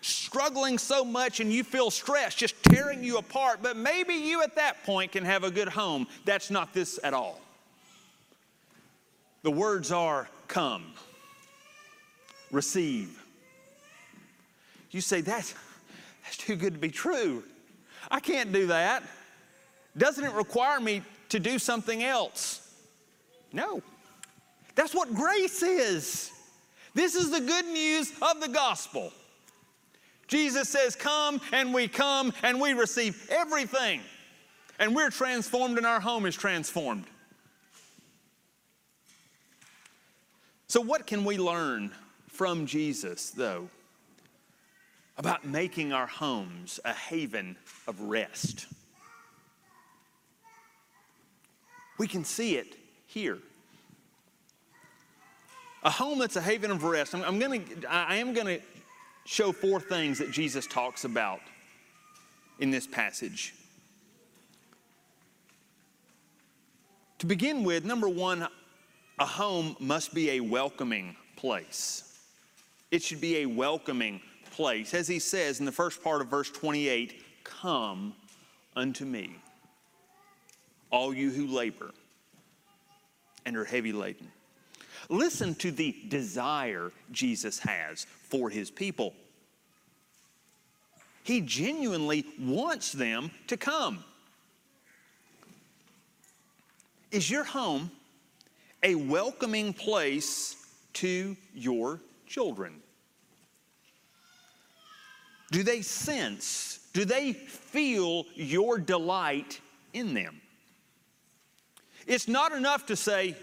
struggling 0.00 0.78
so 0.78 1.04
much 1.04 1.40
and 1.40 1.52
you 1.52 1.64
feel 1.64 1.90
stress 1.90 2.34
just 2.34 2.60
tearing 2.62 3.02
you 3.02 3.18
apart, 3.18 3.60
but 3.62 3.76
maybe 3.76 4.14
you 4.14 4.42
at 4.42 4.54
that 4.56 4.82
point 4.84 5.12
can 5.12 5.24
have 5.24 5.44
a 5.44 5.50
good 5.50 5.68
home. 5.68 6.06
That's 6.24 6.50
not 6.50 6.72
this 6.72 6.98
at 7.02 7.14
all. 7.14 7.40
The 9.42 9.50
words 9.50 9.92
are 9.92 10.28
come, 10.48 10.92
receive. 12.50 13.22
You 14.90 15.00
say, 15.00 15.20
that's, 15.20 15.54
that's 16.24 16.36
too 16.36 16.56
good 16.56 16.74
to 16.74 16.80
be 16.80 16.90
true. 16.90 17.42
I 18.10 18.20
can't 18.20 18.52
do 18.52 18.68
that. 18.68 19.02
Doesn't 19.96 20.24
it 20.24 20.32
require 20.32 20.80
me 20.80 21.02
to 21.30 21.40
do 21.40 21.58
something 21.58 22.02
else? 22.02 22.62
No. 23.52 23.82
That's 24.74 24.94
what 24.94 25.14
grace 25.14 25.62
is. 25.62 26.30
This 26.94 27.14
is 27.14 27.30
the 27.30 27.40
good 27.40 27.66
news 27.66 28.12
of 28.22 28.40
the 28.40 28.48
gospel. 28.48 29.12
Jesus 30.28 30.68
says, 30.68 30.96
Come, 30.96 31.40
and 31.52 31.72
we 31.72 31.88
come, 31.88 32.32
and 32.42 32.60
we 32.60 32.72
receive 32.72 33.28
everything. 33.30 34.00
And 34.78 34.94
we're 34.94 35.10
transformed, 35.10 35.78
and 35.78 35.86
our 35.86 36.00
home 36.00 36.26
is 36.26 36.34
transformed. 36.34 37.04
So, 40.68 40.80
what 40.80 41.06
can 41.06 41.24
we 41.24 41.38
learn 41.38 41.92
from 42.28 42.66
Jesus, 42.66 43.30
though? 43.30 43.68
About 45.18 45.44
making 45.46 45.92
our 45.92 46.06
homes 46.06 46.78
a 46.84 46.92
haven 46.92 47.56
of 47.86 48.00
rest. 48.00 48.66
We 51.98 52.06
can 52.06 52.24
see 52.24 52.56
it 52.56 52.76
here. 53.06 53.38
A 55.82 55.90
home 55.90 56.18
that's 56.18 56.36
a 56.36 56.42
haven 56.42 56.70
of 56.70 56.84
rest. 56.84 57.14
I'm, 57.14 57.22
I'm 57.22 57.38
gonna, 57.38 57.60
I 57.88 58.16
am 58.16 58.34
going 58.34 58.46
to 58.46 58.60
show 59.24 59.52
four 59.52 59.80
things 59.80 60.18
that 60.18 60.30
Jesus 60.30 60.66
talks 60.66 61.04
about 61.04 61.40
in 62.58 62.70
this 62.70 62.86
passage. 62.86 63.54
To 67.20 67.26
begin 67.26 67.64
with, 67.64 67.84
number 67.84 68.08
one, 68.08 68.46
a 69.18 69.26
home 69.26 69.76
must 69.80 70.14
be 70.14 70.32
a 70.32 70.40
welcoming 70.40 71.16
place. 71.36 72.18
It 72.90 73.02
should 73.02 73.20
be 73.20 73.38
a 73.38 73.46
welcoming 73.46 74.20
place, 74.56 74.94
as 74.94 75.06
he 75.06 75.18
says 75.18 75.60
in 75.60 75.66
the 75.66 75.72
first 75.72 76.02
part 76.02 76.22
of 76.22 76.28
verse 76.28 76.50
28 76.50 77.22
Come 77.44 78.14
unto 78.74 79.04
me, 79.04 79.36
all 80.90 81.14
you 81.14 81.30
who 81.30 81.46
labor 81.46 81.92
and 83.44 83.56
are 83.56 83.64
heavy 83.64 83.92
laden. 83.92 84.32
Listen 85.08 85.54
to 85.56 85.70
the 85.70 85.94
desire 86.08 86.90
Jesus 87.12 87.58
has 87.60 88.06
for 88.28 88.50
his 88.50 88.70
people. 88.70 89.14
He 91.22 91.42
genuinely 91.42 92.24
wants 92.40 92.92
them 92.92 93.30
to 93.48 93.56
come. 93.56 94.02
Is 97.10 97.30
your 97.30 97.44
home 97.44 97.90
a 98.82 98.94
welcoming 98.94 99.72
place 99.72 100.56
to 100.94 101.36
your 101.54 102.00
children? 102.26 102.80
Do 105.50 105.62
they 105.62 105.82
sense, 105.82 106.80
do 106.92 107.04
they 107.04 107.32
feel 107.32 108.24
your 108.34 108.78
delight 108.78 109.60
in 109.92 110.14
them? 110.14 110.40
It's 112.06 112.28
not 112.28 112.52
enough 112.52 112.86
to 112.86 112.96
say, 112.96 113.36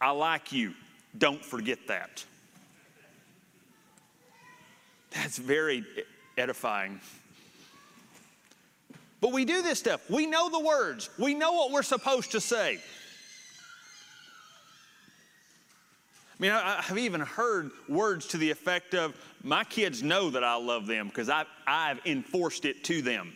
I 0.00 0.10
like 0.10 0.52
you. 0.52 0.74
Don't 1.16 1.44
forget 1.44 1.78
that. 1.88 2.24
That's 5.10 5.38
very 5.38 5.84
edifying. 6.36 7.00
But 9.20 9.32
we 9.32 9.44
do 9.44 9.62
this 9.62 9.78
stuff. 9.78 10.08
We 10.10 10.26
know 10.26 10.50
the 10.50 10.60
words, 10.60 11.08
we 11.18 11.34
know 11.34 11.52
what 11.52 11.70
we're 11.70 11.82
supposed 11.82 12.32
to 12.32 12.40
say. 12.40 12.78
I 16.38 16.42
mean, 16.42 16.52
I, 16.52 16.82
have 16.82 16.98
even 16.98 17.22
heard 17.22 17.70
words 17.88 18.26
to 18.28 18.36
the 18.36 18.50
effect 18.50 18.94
of, 18.94 19.14
my 19.46 19.62
kids 19.62 20.02
know 20.02 20.30
that 20.30 20.42
I 20.42 20.56
love 20.56 20.88
them 20.88 21.06
because 21.06 21.28
I've, 21.28 21.46
I've 21.68 22.00
enforced 22.04 22.64
it 22.64 22.82
to 22.84 23.00
them. 23.00 23.32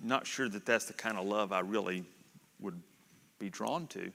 Not 0.00 0.24
sure 0.26 0.48
that 0.48 0.64
that's 0.64 0.84
the 0.84 0.92
kind 0.92 1.18
of 1.18 1.26
love 1.26 1.52
I 1.52 1.60
really 1.60 2.04
would 2.60 2.80
be 3.40 3.50
drawn 3.50 3.88
to. 3.88 4.12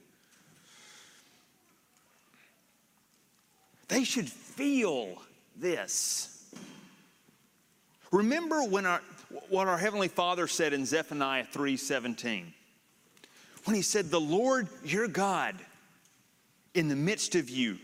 They 3.88 4.04
should 4.04 4.28
feel 4.28 5.20
this. 5.56 6.50
Remember 8.10 8.64
when 8.64 8.86
our, 8.86 9.02
what 9.50 9.68
our 9.68 9.78
Heavenly 9.78 10.08
Father 10.08 10.46
said 10.46 10.72
in 10.72 10.86
Zephaniah 10.86 11.44
3:17 11.52 12.44
when 13.64 13.76
he 13.76 13.82
said, 13.82 14.10
The 14.10 14.20
Lord 14.20 14.68
your 14.82 15.08
God 15.08 15.56
in 16.72 16.88
the 16.88 16.96
midst 16.96 17.34
of 17.34 17.50
you. 17.50 17.76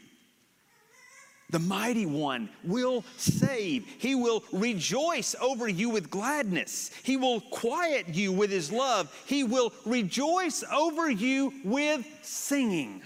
The 1.55 1.61
mighty 1.61 2.05
one 2.05 2.49
will 2.65 3.05
save. 3.17 3.87
He 3.99 4.17
will 4.17 4.43
rejoice 4.51 5.37
over 5.41 5.69
you 5.69 5.89
with 5.89 6.11
gladness. 6.11 6.91
He 7.05 7.17
will 7.17 7.43
quiet 7.43 8.09
you 8.09 8.33
with 8.33 8.51
his 8.51 8.73
love. 8.73 9.17
He 9.25 9.45
will 9.45 9.73
rejoice 9.87 10.65
over 10.73 11.09
you 11.09 11.53
with 11.65 12.05
singing. 12.23 13.03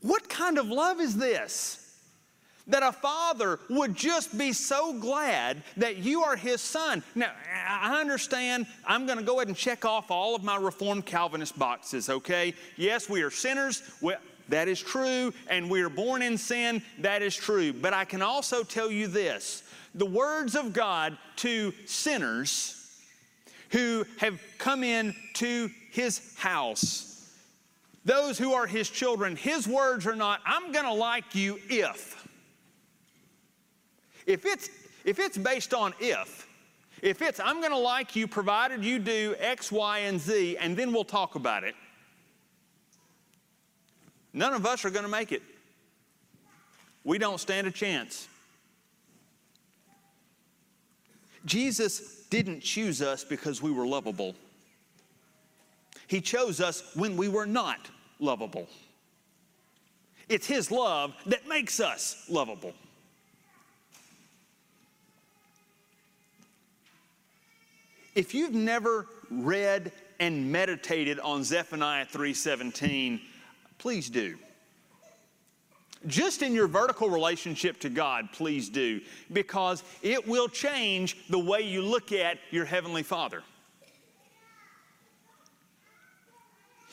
What 0.00 0.28
kind 0.28 0.58
of 0.58 0.68
love 0.68 1.00
is 1.00 1.16
this? 1.16 1.82
That 2.68 2.84
a 2.84 2.92
father 2.92 3.58
would 3.68 3.96
just 3.96 4.38
be 4.38 4.52
so 4.52 4.92
glad 4.92 5.64
that 5.76 5.96
you 5.96 6.22
are 6.22 6.36
his 6.36 6.60
son. 6.60 7.02
Now, 7.16 7.32
I 7.68 8.00
understand 8.00 8.68
I'm 8.86 9.06
going 9.06 9.18
to 9.18 9.24
go 9.24 9.38
ahead 9.40 9.48
and 9.48 9.56
check 9.56 9.84
off 9.84 10.12
all 10.12 10.36
of 10.36 10.44
my 10.44 10.56
Reformed 10.56 11.04
Calvinist 11.04 11.58
boxes, 11.58 12.08
okay? 12.08 12.54
Yes, 12.76 13.10
we 13.10 13.22
are 13.22 13.30
sinners. 13.32 13.82
Well, 14.00 14.18
that 14.48 14.68
is 14.68 14.80
true. 14.80 15.32
And 15.48 15.70
we 15.70 15.82
are 15.82 15.88
born 15.88 16.22
in 16.22 16.38
sin. 16.38 16.82
That 17.00 17.22
is 17.22 17.34
true. 17.34 17.72
But 17.72 17.92
I 17.92 18.04
can 18.04 18.22
also 18.22 18.62
tell 18.62 18.90
you 18.90 19.06
this 19.06 19.62
the 19.94 20.06
words 20.06 20.54
of 20.54 20.72
God 20.72 21.16
to 21.36 21.72
sinners 21.86 22.76
who 23.70 24.04
have 24.18 24.40
come 24.58 24.84
in 24.84 25.14
to 25.34 25.70
his 25.90 26.36
house, 26.36 27.32
those 28.04 28.38
who 28.38 28.52
are 28.52 28.66
his 28.66 28.88
children, 28.88 29.36
his 29.36 29.66
words 29.66 30.06
are 30.06 30.14
not, 30.14 30.40
I'm 30.46 30.70
going 30.70 30.84
to 30.84 30.92
like 30.92 31.34
you 31.34 31.58
if. 31.68 32.26
If 34.26 34.44
it's, 34.44 34.68
if 35.04 35.18
it's 35.18 35.38
based 35.38 35.72
on 35.72 35.94
if, 36.00 36.46
if 37.02 37.22
it's 37.22 37.40
I'm 37.40 37.60
going 37.60 37.72
to 37.72 37.78
like 37.78 38.16
you 38.16 38.26
provided 38.26 38.84
you 38.84 38.98
do 38.98 39.34
X, 39.38 39.70
Y, 39.72 39.98
and 40.00 40.20
Z, 40.20 40.56
and 40.58 40.76
then 40.76 40.92
we'll 40.92 41.04
talk 41.04 41.34
about 41.34 41.64
it, 41.64 41.74
none 44.36 44.52
of 44.52 44.66
us 44.66 44.84
are 44.84 44.90
going 44.90 45.04
to 45.04 45.10
make 45.10 45.32
it. 45.32 45.42
We 47.02 47.18
don't 47.18 47.40
stand 47.40 47.66
a 47.66 47.70
chance. 47.70 48.28
Jesus 51.44 52.24
didn't 52.28 52.60
choose 52.60 53.00
us 53.00 53.24
because 53.24 53.62
we 53.62 53.70
were 53.70 53.86
lovable. 53.86 54.34
He 56.06 56.20
chose 56.20 56.60
us 56.60 56.82
when 56.94 57.16
we 57.16 57.28
were 57.28 57.46
not 57.46 57.88
lovable. 58.20 58.68
It's 60.28 60.46
His 60.46 60.70
love 60.70 61.14
that 61.26 61.48
makes 61.48 61.80
us 61.80 62.26
lovable. 62.28 62.74
If 68.14 68.34
you've 68.34 68.54
never 68.54 69.06
read 69.30 69.92
and 70.18 70.50
meditated 70.50 71.20
on 71.20 71.44
Zephaniah 71.44 72.06
3:17, 72.06 73.20
please 73.78 74.10
do. 74.10 74.36
Just 76.06 76.42
in 76.42 76.54
your 76.54 76.68
vertical 76.68 77.10
relationship 77.10 77.80
to 77.80 77.88
God, 77.88 78.28
please 78.32 78.68
do, 78.68 79.00
because 79.32 79.82
it 80.02 80.26
will 80.28 80.48
change 80.48 81.16
the 81.28 81.38
way 81.38 81.62
you 81.62 81.82
look 81.82 82.12
at 82.12 82.38
your 82.50 82.64
Heavenly 82.64 83.02
Father. 83.02 83.42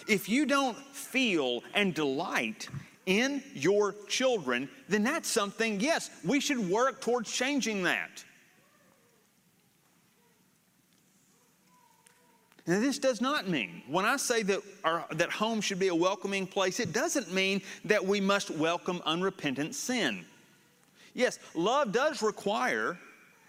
If 0.08 0.28
you 0.30 0.46
don't 0.46 0.78
feel 0.78 1.64
and 1.74 1.94
delight 1.94 2.68
in 3.06 3.44
your 3.54 3.94
children, 4.08 4.70
then 4.90 5.04
that's 5.04 5.30
something, 5.30 5.80
yes, 5.80 6.10
we 6.26 6.40
should 6.40 6.70
work 6.70 7.02
towards 7.02 7.32
changing 7.32 7.84
that. 7.84 8.24
Now, 12.66 12.80
this 12.80 12.98
does 12.98 13.20
not 13.20 13.50
mean, 13.50 13.84
when 13.90 14.06
I 14.06 14.16
say 14.16 14.42
that, 14.44 14.62
our, 14.86 15.06
that 15.12 15.30
home 15.30 15.60
should 15.60 15.80
be 15.80 15.90
a 15.90 15.96
welcoming 15.96 16.48
place, 16.48 16.80
it 16.80 16.94
doesn't 16.94 17.34
mean 17.34 17.62
that 17.84 18.06
we 18.06 18.22
must 18.22 18.52
welcome 18.52 19.02
unrepentant 19.06 19.76
sin. 19.76 20.24
Yes, 21.14 21.40
love 21.56 21.92
does 21.92 22.22
require, 22.22 22.98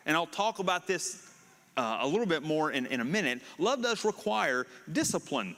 and 0.05 0.17
I'll 0.17 0.27
talk 0.27 0.59
about 0.59 0.89
this 0.89 1.31
uh, 1.77 1.99
a 2.01 2.07
little 2.07 2.27
bit 2.27 2.43
more 2.43 2.73
in, 2.73 2.87
in 2.87 3.01
a 3.01 3.05
minute, 3.05 3.41
love 3.59 3.83
does 3.83 4.05
require 4.05 4.67
discipline. 4.91 5.55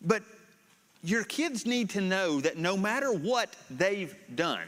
But 0.00 0.22
your 1.02 1.24
kids 1.24 1.66
need 1.66 1.90
to 1.90 2.00
know 2.00 2.40
that 2.40 2.56
no 2.56 2.76
matter 2.76 3.12
what 3.12 3.54
they've 3.70 4.14
done, 4.34 4.66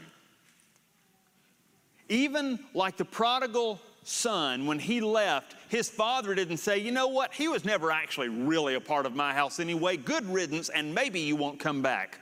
even 2.09 2.59
like 2.75 2.97
the 2.97 3.05
prodigal 3.05 3.79
son, 4.03 4.65
when 4.65 4.79
he 4.79 5.01
left, 5.01 5.55
his 5.69 5.89
father 5.89 6.35
didn't 6.35 6.57
say, 6.57 6.77
you 6.77 6.91
know 6.91 7.07
what, 7.07 7.33
he 7.33 7.47
was 7.47 7.65
never 7.65 7.91
actually 7.91 8.29
really 8.29 8.75
a 8.75 8.81
part 8.81 9.05
of 9.05 9.15
my 9.15 9.33
house 9.33 9.59
anyway. 9.59 9.97
Good 9.97 10.25
riddance, 10.25 10.69
and 10.69 10.93
maybe 10.93 11.19
you 11.19 11.35
won't 11.35 11.59
come 11.59 11.81
back. 11.81 12.19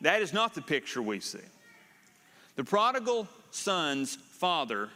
That 0.00 0.22
is 0.22 0.32
not 0.32 0.54
the 0.54 0.62
picture 0.62 1.02
we 1.02 1.20
see. 1.20 1.38
The 2.56 2.64
prodigal 2.64 3.28
son's 3.50 4.16
father 4.16 4.88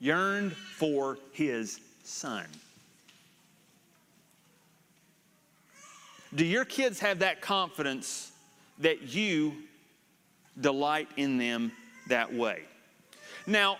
yearned 0.00 0.52
for 0.52 1.18
his 1.32 1.80
son. 2.02 2.44
Do 6.34 6.44
your 6.44 6.64
kids 6.64 6.98
have 6.98 7.20
that 7.20 7.40
confidence 7.40 8.32
that 8.80 9.02
you 9.14 9.54
delight 10.60 11.08
in 11.16 11.38
them 11.38 11.70
that 12.08 12.32
way? 12.34 12.62
Now, 13.46 13.78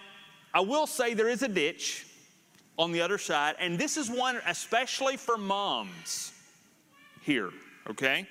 I 0.53 0.61
will 0.61 0.87
say 0.87 1.15
there 1.15 1.29
is 1.29 1.43
a 1.43 1.49
ditch 1.49 2.07
on 2.79 2.93
the 2.93 3.01
other 3.01 3.19
side, 3.19 3.57
and 3.59 3.79
this 3.79 3.97
is 3.97 4.11
one 4.11 4.41
especially 4.47 5.17
for 5.17 5.37
moms 5.37 6.33
here, 7.23 7.51
okay? 7.89 8.27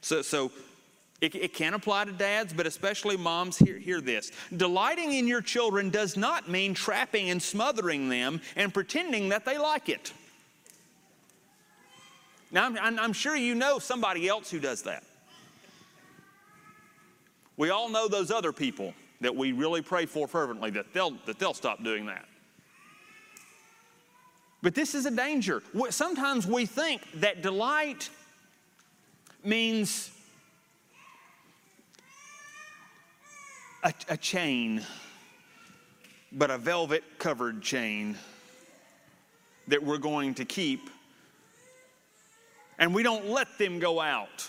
So, 0.00 0.22
so 0.22 0.52
it, 1.20 1.34
it 1.34 1.52
can 1.54 1.74
apply 1.74 2.04
to 2.04 2.12
dads, 2.12 2.52
but 2.52 2.66
especially 2.66 3.16
moms, 3.16 3.58
hear, 3.58 3.78
hear 3.78 4.00
this. 4.00 4.30
Delighting 4.56 5.12
in 5.12 5.26
your 5.26 5.40
children 5.40 5.90
does 5.90 6.16
not 6.16 6.48
mean 6.48 6.74
trapping 6.74 7.30
and 7.30 7.42
smothering 7.42 8.08
them 8.08 8.40
and 8.56 8.72
pretending 8.72 9.30
that 9.30 9.44
they 9.44 9.58
like 9.58 9.88
it. 9.88 10.12
Now, 12.50 12.66
I'm, 12.66 12.98
I'm 12.98 13.12
sure 13.12 13.36
you 13.36 13.54
know 13.54 13.78
somebody 13.78 14.28
else 14.28 14.50
who 14.50 14.60
does 14.60 14.82
that. 14.82 15.02
We 17.56 17.70
all 17.70 17.88
know 17.88 18.06
those 18.06 18.30
other 18.30 18.52
people 18.52 18.94
that 19.20 19.34
we 19.34 19.52
really 19.52 19.82
pray 19.82 20.06
for 20.06 20.28
fervently 20.28 20.70
that 20.70 20.92
they'll, 20.92 21.16
that 21.26 21.38
they'll 21.38 21.54
stop 21.54 21.82
doing 21.82 22.06
that. 22.06 22.24
But 24.62 24.74
this 24.74 24.94
is 24.94 25.06
a 25.06 25.10
danger. 25.10 25.62
Sometimes 25.90 26.46
we 26.46 26.66
think 26.66 27.02
that 27.14 27.42
delight 27.42 28.10
means 29.44 30.10
a, 33.84 33.92
a 34.08 34.16
chain, 34.16 34.82
but 36.32 36.50
a 36.50 36.58
velvet 36.58 37.04
covered 37.18 37.62
chain 37.62 38.16
that 39.68 39.82
we're 39.82 39.98
going 39.98 40.34
to 40.34 40.44
keep, 40.44 40.90
and 42.78 42.92
we 42.92 43.02
don't 43.02 43.28
let 43.28 43.58
them 43.58 43.78
go 43.78 44.00
out. 44.00 44.48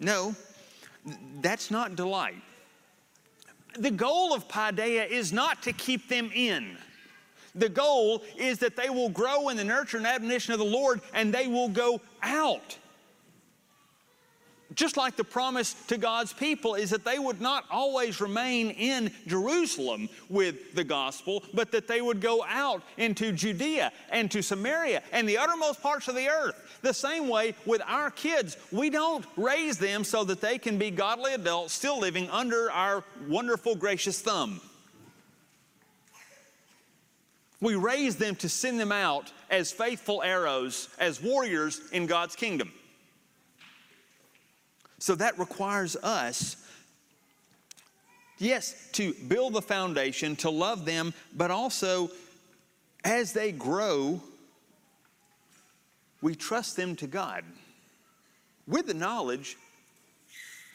No, 0.00 0.34
that's 1.40 1.70
not 1.70 1.94
delight 1.94 2.42
the 3.78 3.90
goal 3.90 4.34
of 4.34 4.48
paideia 4.48 5.08
is 5.08 5.32
not 5.32 5.62
to 5.62 5.72
keep 5.72 6.08
them 6.08 6.30
in. 6.34 6.76
The 7.54 7.68
goal 7.68 8.22
is 8.36 8.58
that 8.58 8.76
they 8.76 8.90
will 8.90 9.08
grow 9.08 9.48
in 9.48 9.56
the 9.56 9.64
nurture 9.64 9.96
and 9.96 10.06
admonition 10.06 10.52
of 10.52 10.58
the 10.58 10.64
Lord 10.64 11.00
and 11.14 11.32
they 11.32 11.48
will 11.48 11.68
go 11.68 12.00
out. 12.22 12.78
Just 14.74 14.96
like 14.96 15.16
the 15.16 15.24
promise 15.24 15.74
to 15.88 15.98
God's 15.98 16.32
people 16.32 16.76
is 16.76 16.90
that 16.90 17.04
they 17.04 17.18
would 17.18 17.40
not 17.40 17.64
always 17.70 18.20
remain 18.20 18.70
in 18.70 19.10
Jerusalem 19.26 20.08
with 20.28 20.74
the 20.74 20.84
gospel, 20.84 21.42
but 21.52 21.72
that 21.72 21.88
they 21.88 22.00
would 22.00 22.20
go 22.20 22.44
out 22.48 22.82
into 22.96 23.32
Judea 23.32 23.92
and 24.10 24.30
to 24.30 24.42
Samaria 24.42 25.02
and 25.10 25.28
the 25.28 25.38
uttermost 25.38 25.82
parts 25.82 26.06
of 26.06 26.14
the 26.14 26.28
earth. 26.28 26.78
The 26.82 26.94
same 26.94 27.28
way 27.28 27.54
with 27.66 27.82
our 27.84 28.12
kids, 28.12 28.56
we 28.70 28.90
don't 28.90 29.24
raise 29.36 29.76
them 29.76 30.04
so 30.04 30.22
that 30.24 30.40
they 30.40 30.56
can 30.56 30.78
be 30.78 30.92
godly 30.92 31.34
adults 31.34 31.74
still 31.74 31.98
living 31.98 32.28
under 32.30 32.70
our 32.70 33.02
wonderful, 33.28 33.74
gracious 33.74 34.20
thumb. 34.20 34.60
We 37.60 37.74
raise 37.74 38.16
them 38.16 38.36
to 38.36 38.48
send 38.48 38.78
them 38.78 38.92
out 38.92 39.32
as 39.50 39.72
faithful 39.72 40.22
arrows, 40.22 40.88
as 40.98 41.20
warriors 41.20 41.80
in 41.92 42.06
God's 42.06 42.36
kingdom. 42.36 42.72
So 45.00 45.14
that 45.14 45.38
requires 45.38 45.96
us, 45.96 46.56
yes, 48.38 48.88
to 48.92 49.14
build 49.14 49.54
the 49.54 49.62
foundation, 49.62 50.36
to 50.36 50.50
love 50.50 50.84
them, 50.84 51.14
but 51.34 51.50
also 51.50 52.10
as 53.02 53.32
they 53.32 53.50
grow, 53.50 54.20
we 56.20 56.34
trust 56.34 56.76
them 56.76 56.94
to 56.96 57.06
God 57.06 57.44
with 58.68 58.86
the 58.86 58.94
knowledge 58.94 59.56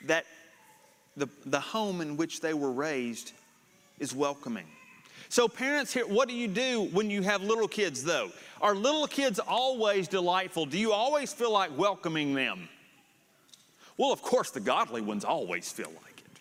that 0.06 0.26
the, 1.16 1.30
the 1.46 1.60
home 1.60 2.02
in 2.02 2.18
which 2.18 2.42
they 2.42 2.56
were 2.56 2.72
raised 2.72 3.32
is 4.00 4.14
welcoming. 4.14 4.66
So, 5.30 5.48
parents 5.48 5.94
here, 5.94 6.08
what 6.08 6.28
do 6.28 6.34
you 6.34 6.48
do 6.48 6.90
when 6.94 7.12
you 7.12 7.22
have 7.22 7.44
little 7.44 7.68
kids, 7.68 8.04
though? 8.04 8.32
Are 8.60 8.76
little 8.76 9.08
kids 9.08 9.40
always 9.40 10.08
delightful? 10.08 10.66
Do 10.66 10.78
you 10.80 10.94
always 10.94 11.32
feel 11.32 11.52
like 11.52 11.76
welcoming 11.78 12.34
them? 12.34 12.70
Well, 13.97 14.12
of 14.12 14.21
course, 14.21 14.51
the 14.51 14.60
godly 14.60 15.01
ones 15.01 15.23
always 15.23 15.71
feel 15.71 15.91
like 16.03 16.19
it, 16.19 16.39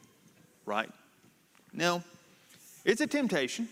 right? 0.66 0.90
No, 1.72 2.02
it's 2.84 3.00
a 3.00 3.06
temptation. 3.06 3.68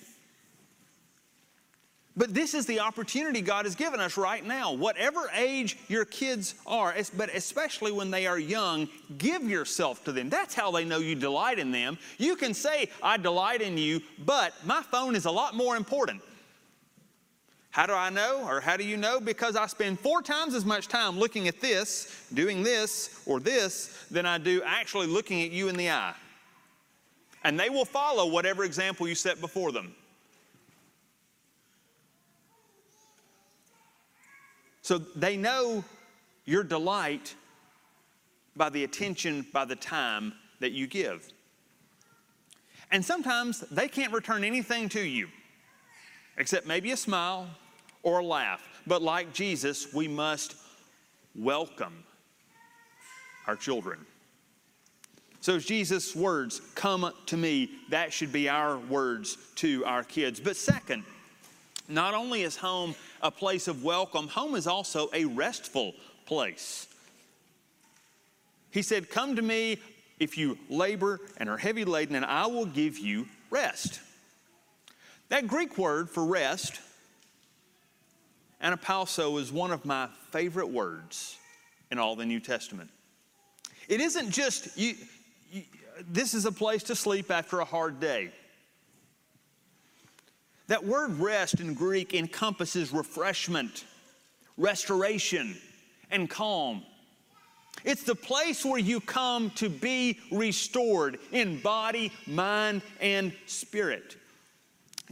But 2.14 2.34
this 2.34 2.52
is 2.52 2.66
the 2.66 2.80
opportunity 2.80 3.40
God 3.40 3.64
has 3.64 3.74
given 3.74 3.98
us 3.98 4.18
right 4.18 4.44
now. 4.44 4.74
Whatever 4.74 5.30
age 5.34 5.78
your 5.88 6.04
kids 6.04 6.54
are, 6.66 6.94
but 7.16 7.34
especially 7.34 7.90
when 7.90 8.10
they 8.10 8.26
are 8.26 8.38
young, 8.38 8.88
give 9.16 9.44
yourself 9.44 10.04
to 10.04 10.12
them. 10.12 10.28
That's 10.28 10.54
how 10.54 10.70
they 10.70 10.84
know 10.84 10.98
you 10.98 11.14
delight 11.14 11.58
in 11.58 11.72
them. 11.72 11.96
You 12.18 12.36
can 12.36 12.52
say, 12.52 12.90
I 13.02 13.16
delight 13.16 13.62
in 13.62 13.78
you, 13.78 14.02
but 14.18 14.52
my 14.66 14.82
phone 14.82 15.16
is 15.16 15.24
a 15.24 15.30
lot 15.30 15.54
more 15.54 15.74
important. 15.76 16.20
How 17.72 17.86
do 17.86 17.94
I 17.94 18.10
know, 18.10 18.46
or 18.46 18.60
how 18.60 18.76
do 18.76 18.84
you 18.84 18.98
know? 18.98 19.18
Because 19.18 19.56
I 19.56 19.66
spend 19.66 19.98
four 19.98 20.20
times 20.20 20.54
as 20.54 20.66
much 20.66 20.88
time 20.88 21.18
looking 21.18 21.48
at 21.48 21.58
this, 21.62 22.26
doing 22.34 22.62
this, 22.62 23.22
or 23.24 23.40
this, 23.40 24.06
than 24.10 24.26
I 24.26 24.36
do 24.36 24.62
actually 24.62 25.06
looking 25.06 25.40
at 25.40 25.50
you 25.50 25.68
in 25.68 25.76
the 25.76 25.88
eye. 25.88 26.14
And 27.44 27.58
they 27.58 27.70
will 27.70 27.86
follow 27.86 28.26
whatever 28.26 28.64
example 28.64 29.08
you 29.08 29.14
set 29.14 29.40
before 29.40 29.72
them. 29.72 29.94
So 34.82 34.98
they 34.98 35.38
know 35.38 35.82
your 36.44 36.64
delight 36.64 37.34
by 38.54 38.68
the 38.68 38.84
attention, 38.84 39.46
by 39.50 39.64
the 39.64 39.76
time 39.76 40.34
that 40.60 40.72
you 40.72 40.86
give. 40.86 41.26
And 42.90 43.02
sometimes 43.02 43.60
they 43.70 43.88
can't 43.88 44.12
return 44.12 44.44
anything 44.44 44.90
to 44.90 45.00
you 45.00 45.28
except 46.36 46.66
maybe 46.66 46.90
a 46.90 46.96
smile 46.98 47.48
or 48.02 48.22
laugh. 48.22 48.62
But 48.86 49.02
like 49.02 49.32
Jesus, 49.32 49.92
we 49.92 50.08
must 50.08 50.56
welcome 51.34 52.04
our 53.46 53.56
children. 53.56 54.04
So, 55.40 55.58
Jesus' 55.58 56.14
words, 56.14 56.60
come 56.76 57.12
to 57.26 57.36
me, 57.36 57.70
that 57.90 58.12
should 58.12 58.32
be 58.32 58.48
our 58.48 58.78
words 58.78 59.36
to 59.56 59.84
our 59.84 60.04
kids. 60.04 60.38
But 60.38 60.56
second, 60.56 61.02
not 61.88 62.14
only 62.14 62.42
is 62.42 62.56
home 62.56 62.94
a 63.22 63.30
place 63.30 63.66
of 63.66 63.82
welcome, 63.82 64.28
home 64.28 64.54
is 64.54 64.68
also 64.68 65.08
a 65.12 65.24
restful 65.24 65.94
place. 66.26 66.86
He 68.70 68.82
said, 68.82 69.10
Come 69.10 69.36
to 69.36 69.42
me 69.42 69.78
if 70.20 70.38
you 70.38 70.58
labor 70.68 71.20
and 71.38 71.48
are 71.48 71.58
heavy 71.58 71.84
laden, 71.84 72.14
and 72.14 72.24
I 72.24 72.46
will 72.46 72.66
give 72.66 72.98
you 72.98 73.26
rest. 73.50 74.00
That 75.28 75.48
Greek 75.48 75.76
word 75.76 76.08
for 76.08 76.24
rest, 76.24 76.80
anapauso, 78.62 79.40
is 79.40 79.52
one 79.52 79.70
of 79.70 79.84
my 79.84 80.08
favorite 80.30 80.68
words 80.68 81.36
in 81.90 81.98
all 81.98 82.16
the 82.16 82.26
New 82.26 82.40
Testament. 82.40 82.90
It 83.88 84.00
isn't 84.00 84.30
just, 84.30 84.76
you, 84.78 84.94
you, 85.50 85.62
this 86.08 86.34
is 86.34 86.46
a 86.46 86.52
place 86.52 86.82
to 86.84 86.94
sleep 86.94 87.30
after 87.30 87.60
a 87.60 87.64
hard 87.64 88.00
day. 88.00 88.30
That 90.68 90.84
word 90.84 91.18
rest 91.18 91.60
in 91.60 91.74
Greek 91.74 92.14
encompasses 92.14 92.92
refreshment, 92.92 93.84
restoration, 94.56 95.56
and 96.10 96.30
calm. 96.30 96.82
It's 97.84 98.04
the 98.04 98.14
place 98.14 98.64
where 98.64 98.78
you 98.78 99.00
come 99.00 99.50
to 99.56 99.68
be 99.68 100.20
restored 100.30 101.18
in 101.32 101.60
body, 101.60 102.12
mind, 102.26 102.82
and 103.00 103.32
spirit. 103.46 104.16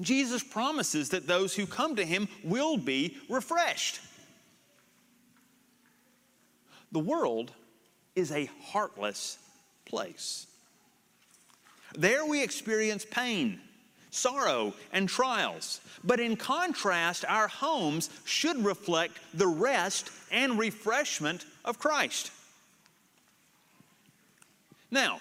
Jesus 0.00 0.42
promises 0.42 1.10
that 1.10 1.26
those 1.26 1.54
who 1.54 1.66
come 1.66 1.96
to 1.96 2.04
him 2.04 2.28
will 2.42 2.76
be 2.76 3.16
refreshed. 3.28 4.00
The 6.92 7.00
world 7.00 7.52
is 8.16 8.32
a 8.32 8.50
heartless 8.62 9.38
place. 9.84 10.46
There 11.96 12.24
we 12.24 12.42
experience 12.42 13.04
pain 13.04 13.60
sorrow, 14.10 14.74
and 14.92 15.08
trials. 15.08 15.80
But 16.04 16.20
in 16.20 16.36
contrast, 16.36 17.24
our 17.26 17.48
homes 17.48 18.10
should 18.24 18.64
reflect 18.64 19.18
the 19.34 19.46
rest 19.46 20.10
and 20.30 20.58
refreshment 20.58 21.46
of 21.64 21.78
Christ. 21.78 22.32
Now, 24.90 25.20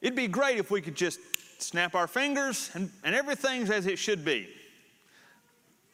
it'd 0.00 0.16
be 0.16 0.26
great 0.26 0.58
if 0.58 0.70
we 0.70 0.80
could 0.80 0.96
just 0.96 1.20
snap 1.62 1.94
our 1.94 2.06
fingers 2.06 2.70
and, 2.74 2.90
and 3.04 3.14
everything's 3.14 3.70
as 3.70 3.86
it 3.86 3.98
should 3.98 4.24
be. 4.24 4.48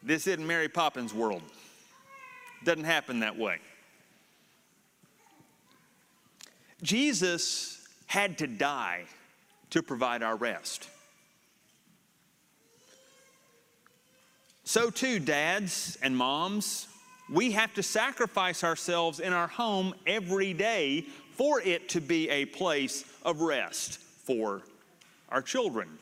This 0.03 0.27
isn't 0.27 0.47
Mary 0.47 0.69
Poppins' 0.69 1.13
world. 1.13 1.43
Doesn't 2.65 2.85
happen 2.85 3.21
that 3.21 3.37
way. 3.37 3.59
Jesus 6.83 7.87
had 8.07 8.39
to 8.39 8.47
die 8.47 9.05
to 9.71 9.83
provide 9.83 10.23
our 10.23 10.37
rest. 10.37 10.89
So, 14.65 14.91
too, 14.91 15.19
dads 15.19 15.99
and 16.03 16.17
moms, 16.17 16.89
we 17.33 17.53
have 17.53 17.75
to 17.75 17.83
sacrifice 17.83 18.63
ourselves 18.65 19.19
in 19.21 19.33
our 19.33 19.49
home 19.49 19.95
every 20.07 20.53
day 20.53 21.07
for 21.33 21.61
it 21.61 21.89
to 21.91 22.01
be 22.01 22.29
a 22.29 22.45
place 22.45 23.05
of 23.23 23.41
rest 23.41 23.99
for 23.99 24.63
our 25.29 25.43
children. 25.43 25.99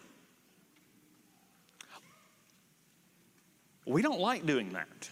We 3.87 4.03
don't 4.03 4.21
like 4.21 4.47
doing 4.47 4.73
that. 4.73 5.09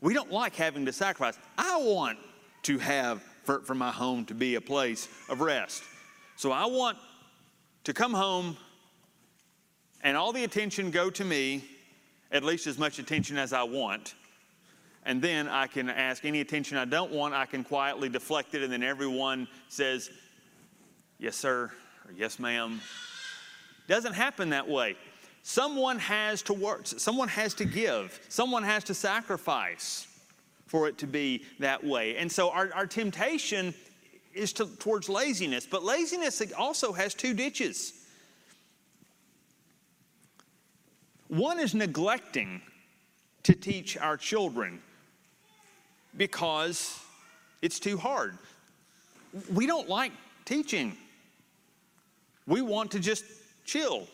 We 0.00 0.14
don't 0.14 0.32
like 0.32 0.54
having 0.54 0.86
to 0.86 0.92
sacrifice. 0.92 1.38
I 1.56 1.78
want 1.78 2.18
to 2.64 2.78
have 2.78 3.22
for, 3.44 3.60
for 3.60 3.74
my 3.74 3.90
home 3.90 4.24
to 4.26 4.34
be 4.34 4.54
a 4.54 4.60
place 4.60 5.08
of 5.28 5.40
rest. 5.40 5.82
So 6.36 6.50
I 6.50 6.66
want 6.66 6.98
to 7.84 7.92
come 7.92 8.12
home 8.12 8.56
and 10.02 10.16
all 10.16 10.32
the 10.32 10.44
attention 10.44 10.90
go 10.90 11.10
to 11.10 11.24
me, 11.24 11.64
at 12.32 12.44
least 12.44 12.66
as 12.66 12.78
much 12.78 12.98
attention 12.98 13.38
as 13.38 13.52
I 13.52 13.62
want. 13.62 14.14
And 15.06 15.20
then 15.20 15.48
I 15.48 15.66
can 15.66 15.90
ask 15.90 16.24
any 16.24 16.40
attention 16.40 16.78
I 16.78 16.86
don't 16.86 17.12
want, 17.12 17.34
I 17.34 17.46
can 17.46 17.62
quietly 17.62 18.08
deflect 18.08 18.54
it, 18.54 18.62
and 18.62 18.72
then 18.72 18.82
everyone 18.82 19.48
says, 19.68 20.10
Yes, 21.18 21.36
sir, 21.36 21.70
or 22.06 22.12
Yes, 22.12 22.38
ma'am. 22.38 22.80
Doesn't 23.88 24.14
happen 24.14 24.50
that 24.50 24.68
way. 24.68 24.96
Someone 25.42 25.98
has 25.98 26.42
to 26.42 26.54
work, 26.54 26.86
someone 26.86 27.28
has 27.28 27.52
to 27.54 27.64
give, 27.64 28.18
someone 28.28 28.62
has 28.62 28.84
to 28.84 28.94
sacrifice 28.94 30.06
for 30.66 30.88
it 30.88 30.96
to 30.98 31.06
be 31.06 31.44
that 31.58 31.84
way. 31.84 32.16
And 32.16 32.32
so 32.32 32.50
our, 32.50 32.70
our 32.74 32.86
temptation 32.86 33.74
is 34.32 34.52
to, 34.54 34.66
towards 34.78 35.08
laziness, 35.08 35.66
but 35.66 35.84
laziness 35.84 36.42
also 36.56 36.92
has 36.92 37.12
two 37.12 37.34
ditches. 37.34 37.92
One 41.28 41.60
is 41.60 41.74
neglecting 41.74 42.62
to 43.42 43.54
teach 43.54 43.98
our 43.98 44.16
children 44.16 44.80
because 46.16 46.98
it's 47.60 47.78
too 47.78 47.98
hard. 47.98 48.38
We 49.52 49.66
don't 49.66 49.88
like 49.88 50.12
teaching. 50.44 50.96
We 52.46 52.62
want 52.62 52.90
to 52.92 53.00
just 53.00 53.24
chill. 53.64 54.06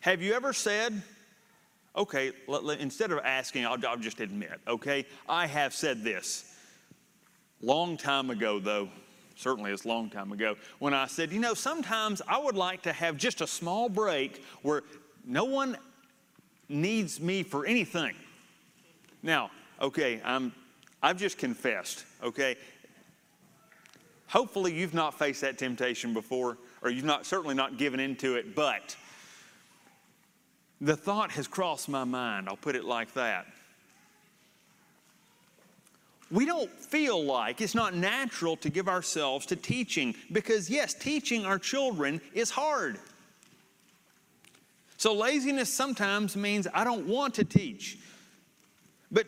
Have 0.00 0.22
you 0.22 0.32
ever 0.32 0.52
said, 0.52 1.02
okay, 1.94 2.32
instead 2.78 3.10
of 3.10 3.18
asking, 3.24 3.66
I'll, 3.66 3.84
I'll 3.86 3.96
just 3.96 4.20
admit, 4.20 4.60
okay, 4.66 5.04
I 5.28 5.46
have 5.46 5.74
said 5.74 6.02
this. 6.02 6.54
Long 7.60 7.96
time 7.96 8.30
ago, 8.30 8.58
though, 8.58 8.88
certainly 9.36 9.72
it's 9.72 9.84
long 9.84 10.08
time 10.08 10.32
ago, 10.32 10.56
when 10.78 10.94
I 10.94 11.06
said, 11.06 11.32
you 11.32 11.40
know, 11.40 11.54
sometimes 11.54 12.22
I 12.26 12.38
would 12.38 12.56
like 12.56 12.82
to 12.82 12.92
have 12.92 13.16
just 13.16 13.40
a 13.40 13.46
small 13.46 13.88
break 13.88 14.44
where 14.62 14.82
no 15.26 15.44
one 15.44 15.76
needs 16.68 17.20
me 17.20 17.42
for 17.42 17.66
anything. 17.66 18.14
Now, 19.22 19.50
okay, 19.80 20.20
I'm, 20.24 20.52
I've 21.02 21.18
just 21.18 21.38
confessed, 21.38 22.04
okay? 22.22 22.56
Hopefully 24.28 24.74
you've 24.74 24.94
not 24.94 25.18
faced 25.18 25.40
that 25.40 25.58
temptation 25.58 26.12
before, 26.12 26.58
or 26.82 26.90
you've 26.90 27.04
not 27.04 27.26
certainly 27.26 27.54
not 27.54 27.78
given 27.78 27.98
into 27.98 28.36
it, 28.36 28.54
but 28.54 28.96
the 30.80 30.96
thought 30.96 31.30
has 31.32 31.48
crossed 31.48 31.88
my 31.88 32.04
mind, 32.04 32.48
I'll 32.48 32.56
put 32.56 32.76
it 32.76 32.84
like 32.84 33.12
that 33.14 33.46
we 36.30 36.44
don't 36.44 36.70
feel 36.70 37.22
like 37.24 37.60
it's 37.60 37.74
not 37.74 37.94
natural 37.94 38.56
to 38.58 38.68
give 38.68 38.88
ourselves 38.88 39.46
to 39.46 39.56
teaching 39.56 40.14
because, 40.30 40.68
yes, 40.68 40.92
teaching 40.92 41.46
our 41.46 41.58
children 41.58 42.20
is 42.34 42.50
hard. 42.50 42.98
So, 44.98 45.14
laziness 45.14 45.72
sometimes 45.72 46.36
means 46.36 46.66
I 46.74 46.84
don't 46.84 47.06
want 47.06 47.34
to 47.34 47.44
teach. 47.44 47.98
But 49.10 49.26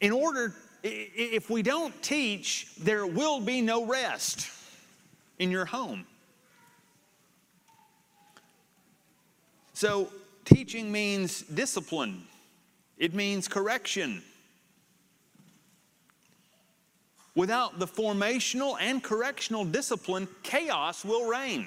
in 0.00 0.12
order, 0.12 0.54
if 0.82 1.50
we 1.50 1.62
don't 1.62 2.00
teach, 2.02 2.68
there 2.78 3.06
will 3.06 3.40
be 3.40 3.60
no 3.60 3.84
rest 3.84 4.50
in 5.38 5.50
your 5.50 5.64
home. 5.64 6.06
So, 9.74 10.10
teaching 10.44 10.90
means 10.90 11.42
discipline, 11.42 12.24
it 12.96 13.14
means 13.14 13.48
correction. 13.48 14.22
Without 17.34 17.78
the 17.78 17.86
formational 17.86 18.78
and 18.80 19.02
correctional 19.02 19.66
discipline, 19.66 20.26
chaos 20.42 21.04
will 21.04 21.28
reign. 21.28 21.66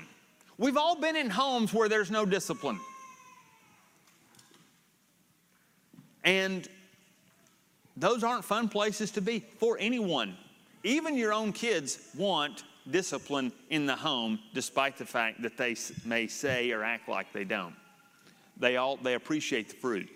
We've 0.58 0.78
all 0.78 1.00
been 1.00 1.16
in 1.16 1.30
homes 1.30 1.72
where 1.72 1.88
there's 1.88 2.10
no 2.10 2.26
discipline. 2.26 2.80
And 6.24 6.68
those 8.00 8.24
aren't 8.24 8.46
fun 8.46 8.70
places 8.70 9.12
to 9.12 9.22
be 9.22 9.44
for 9.58 9.78
anyone. 9.80 10.36
Even 10.84 11.18
your 11.18 11.34
own 11.34 11.52
kids 11.52 12.00
want 12.18 12.64
discipline 12.90 13.52
in 13.70 13.86
the 13.86 13.96
home, 13.96 14.40
despite 14.54 14.98
the 14.98 15.06
fact 15.06 15.42
that 15.42 15.58
they 15.58 15.76
may 16.06 16.26
say 16.26 16.72
or 16.72 16.84
act 16.84 17.10
like 17.10 17.32
they 17.34 17.44
don't. 17.44 17.76
They 18.58 18.78
all 18.78 18.98
they 18.98 19.14
appreciate 19.16 19.70
the 19.70 19.76
fruit. 19.76 20.10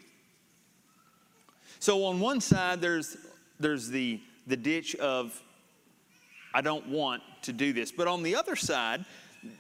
So 1.80 2.06
on 2.06 2.20
one 2.20 2.40
side, 2.40 2.80
there's 2.80 3.18
there's 3.60 3.90
the 3.90 4.22
the 4.48 4.58
ditch 4.58 4.96
of 4.96 5.40
I 6.54 6.62
don't 6.62 6.88
want 6.88 7.22
to 7.44 7.54
do 7.54 7.74
this. 7.74 7.92
But 7.92 8.08
on 8.08 8.24
the 8.24 8.36
other 8.36 8.56
side, 8.56 9.04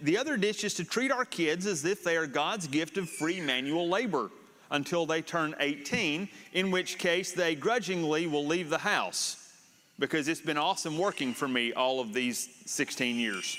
the 0.01 0.17
other 0.17 0.38
ditch 0.38 0.63
is 0.63 0.73
to 0.75 0.86
treat 0.86 1.12
our 1.12 1.25
kids 1.25 1.65
as 1.65 1.83
if 1.83 2.03
they 2.03 2.15
are 2.15 2.27
God's 2.27 2.67
gift 2.67 2.97
of 2.97 3.09
free 3.09 3.41
manual 3.41 3.89
labor 3.89 4.31
until 4.73 5.05
they 5.05 5.21
turn 5.21 5.55
18, 5.59 6.27
in 6.51 6.71
which 6.71 6.97
case 6.97 7.31
they 7.31 7.55
grudgingly 7.55 8.27
will 8.27 8.45
leave 8.45 8.69
the 8.69 8.79
house 8.79 9.39
because 9.99 10.27
it's 10.27 10.41
been 10.41 10.57
awesome 10.57 10.97
working 10.97 11.33
for 11.33 11.47
me 11.47 11.71
all 11.71 12.01
of 12.01 12.13
these 12.13 12.49
16 12.65 13.15
years. 13.15 13.57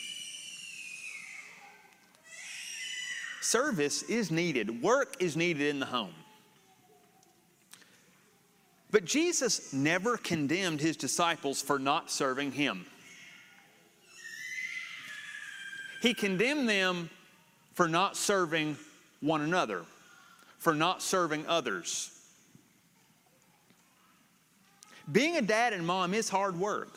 Service 3.40 4.02
is 4.02 4.30
needed, 4.30 4.82
work 4.82 5.16
is 5.20 5.36
needed 5.36 5.68
in 5.68 5.78
the 5.78 5.86
home. 5.86 6.14
But 8.90 9.04
Jesus 9.04 9.72
never 9.72 10.16
condemned 10.16 10.80
his 10.80 10.96
disciples 10.96 11.62
for 11.62 11.78
not 11.78 12.10
serving 12.10 12.52
him. 12.52 12.86
He 16.00 16.14
condemned 16.14 16.68
them 16.68 17.10
for 17.74 17.88
not 17.88 18.16
serving 18.16 18.76
one 19.20 19.40
another, 19.40 19.82
for 20.64 20.74
not 20.74 21.02
serving 21.02 21.46
others. 21.46 22.10
Being 25.12 25.36
a 25.36 25.42
dad 25.42 25.74
and 25.74 25.86
mom 25.86 26.14
is 26.14 26.30
hard 26.30 26.58
work. 26.58 26.88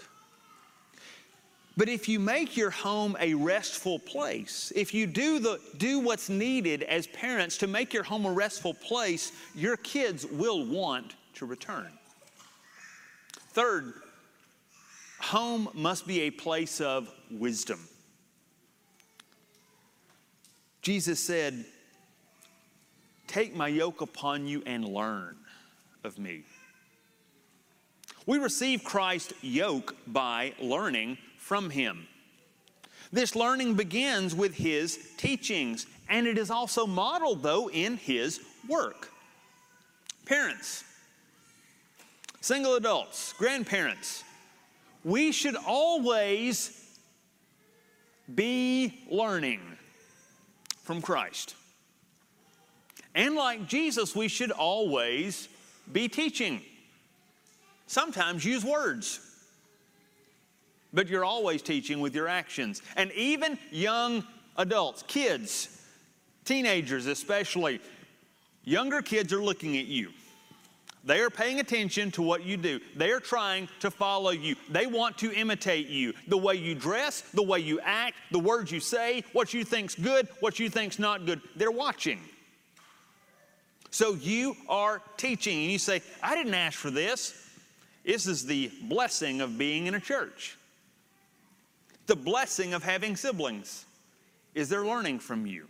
But 1.76 1.90
if 1.90 2.08
you 2.08 2.18
make 2.18 2.56
your 2.56 2.70
home 2.70 3.18
a 3.20 3.34
restful 3.34 4.00
place, 4.00 4.72
if 4.74 4.94
you 4.94 5.06
do, 5.06 5.40
the, 5.40 5.60
do 5.76 6.00
what's 6.00 6.30
needed 6.30 6.82
as 6.84 7.08
parents 7.08 7.58
to 7.58 7.68
make 7.68 7.94
your 7.94 8.04
home 8.04 8.26
a 8.26 8.32
restful 8.32 8.74
place, 8.74 9.34
your 9.54 9.76
kids 9.76 10.26
will 10.26 10.66
want 10.66 11.16
to 11.36 11.46
return. 11.46 11.92
Third, 13.52 13.96
home 15.20 15.68
must 15.74 16.08
be 16.08 16.22
a 16.22 16.32
place 16.32 16.80
of 16.80 17.12
wisdom. 17.30 17.82
Jesus 20.82 21.20
said, 21.20 21.66
Take 23.28 23.56
my 23.56 23.68
yoke 23.68 24.02
upon 24.02 24.48
you 24.48 24.64
and 24.66 24.86
learn 24.86 25.36
of 26.04 26.18
me. 26.18 26.44
We 28.26 28.40
receive 28.40 28.84
Christ's 28.84 29.34
yoke 29.42 29.96
by 30.08 30.54
learning 30.60 31.18
from 31.38 31.70
him. 31.70 32.08
This 33.12 33.36
learning 33.36 33.76
begins 33.76 34.36
with 34.36 34.54
his 34.54 34.98
teachings, 35.18 35.86
and 36.10 36.28
it 36.28 36.38
is 36.38 36.50
also 36.50 36.86
modeled, 36.86 37.42
though, 37.42 37.70
in 37.70 37.96
his 37.98 38.42
work. 38.68 39.12
Parents, 40.26 40.84
single 42.42 42.76
adults, 42.76 43.34
grandparents, 43.34 44.24
we 45.06 45.32
should 45.32 45.56
always 45.56 46.98
be 48.36 49.06
learning 49.10 49.62
from 50.84 51.02
Christ. 51.02 51.56
And 53.18 53.34
like 53.34 53.68
Jesus, 53.68 54.16
we 54.16 54.28
should 54.28 54.52
always 54.52 55.50
be 55.92 56.08
teaching. 56.08 56.62
Sometimes 57.88 58.46
use 58.46 58.64
words, 58.64 59.20
but 60.94 61.08
you're 61.08 61.26
always 61.26 61.64
teaching 61.64 62.00
with 62.00 62.14
your 62.14 62.28
actions. 62.28 62.84
And 62.96 63.12
even 63.14 63.58
young 63.72 64.24
adults, 64.56 65.04
kids, 65.08 65.82
teenagers 66.46 67.08
especially, 67.08 67.80
younger 68.64 69.02
kids 69.02 69.34
are 69.34 69.42
looking 69.42 69.78
at 69.78 69.88
you. 69.88 70.12
They 71.04 71.20
are 71.22 71.32
paying 71.32 71.60
attention 71.60 72.12
to 72.12 72.22
what 72.22 72.44
you 72.44 72.56
do. 72.56 72.80
They 72.96 73.10
are 73.12 73.20
trying 73.20 73.68
to 73.80 73.90
follow 73.90 74.30
you. 74.30 74.56
They 74.70 74.86
want 74.86 75.18
to 75.20 75.32
imitate 75.32 75.88
you. 75.88 76.14
The 76.28 76.38
way 76.38 76.56
you 76.56 76.76
dress, 76.76 77.22
the 77.34 77.42
way 77.42 77.62
you 77.62 77.80
act, 77.80 78.18
the 78.32 78.40
words 78.40 78.72
you 78.72 78.80
say, 78.80 79.24
what 79.34 79.56
you 79.56 79.64
think's 79.64 79.96
good, 79.96 80.28
what 80.40 80.60
you 80.60 80.70
think's 80.70 81.00
not 81.00 81.26
good. 81.26 81.42
They're 81.56 81.72
watching. 81.72 82.20
So 83.92 84.14
you 84.16 84.56
are 84.68 85.02
teaching, 85.18 85.64
and 85.64 85.72
you 85.72 85.80
say, 85.80 86.02
I 86.22 86.36
didn't 86.36 86.54
ask 86.54 86.78
for 86.78 86.92
this. 86.92 87.34
This 88.06 88.28
is 88.28 88.46
the 88.46 88.72
blessing 88.84 89.42
of 89.42 89.58
being 89.58 89.88
in 89.88 89.96
a 89.96 90.00
church. 90.00 90.58
The 92.06 92.16
blessing 92.16 92.74
of 92.74 92.84
having 92.84 93.16
siblings 93.16 93.86
is 94.56 94.70
they're 94.70 94.86
learning 94.86 95.20
from 95.20 95.46
you. 95.46 95.68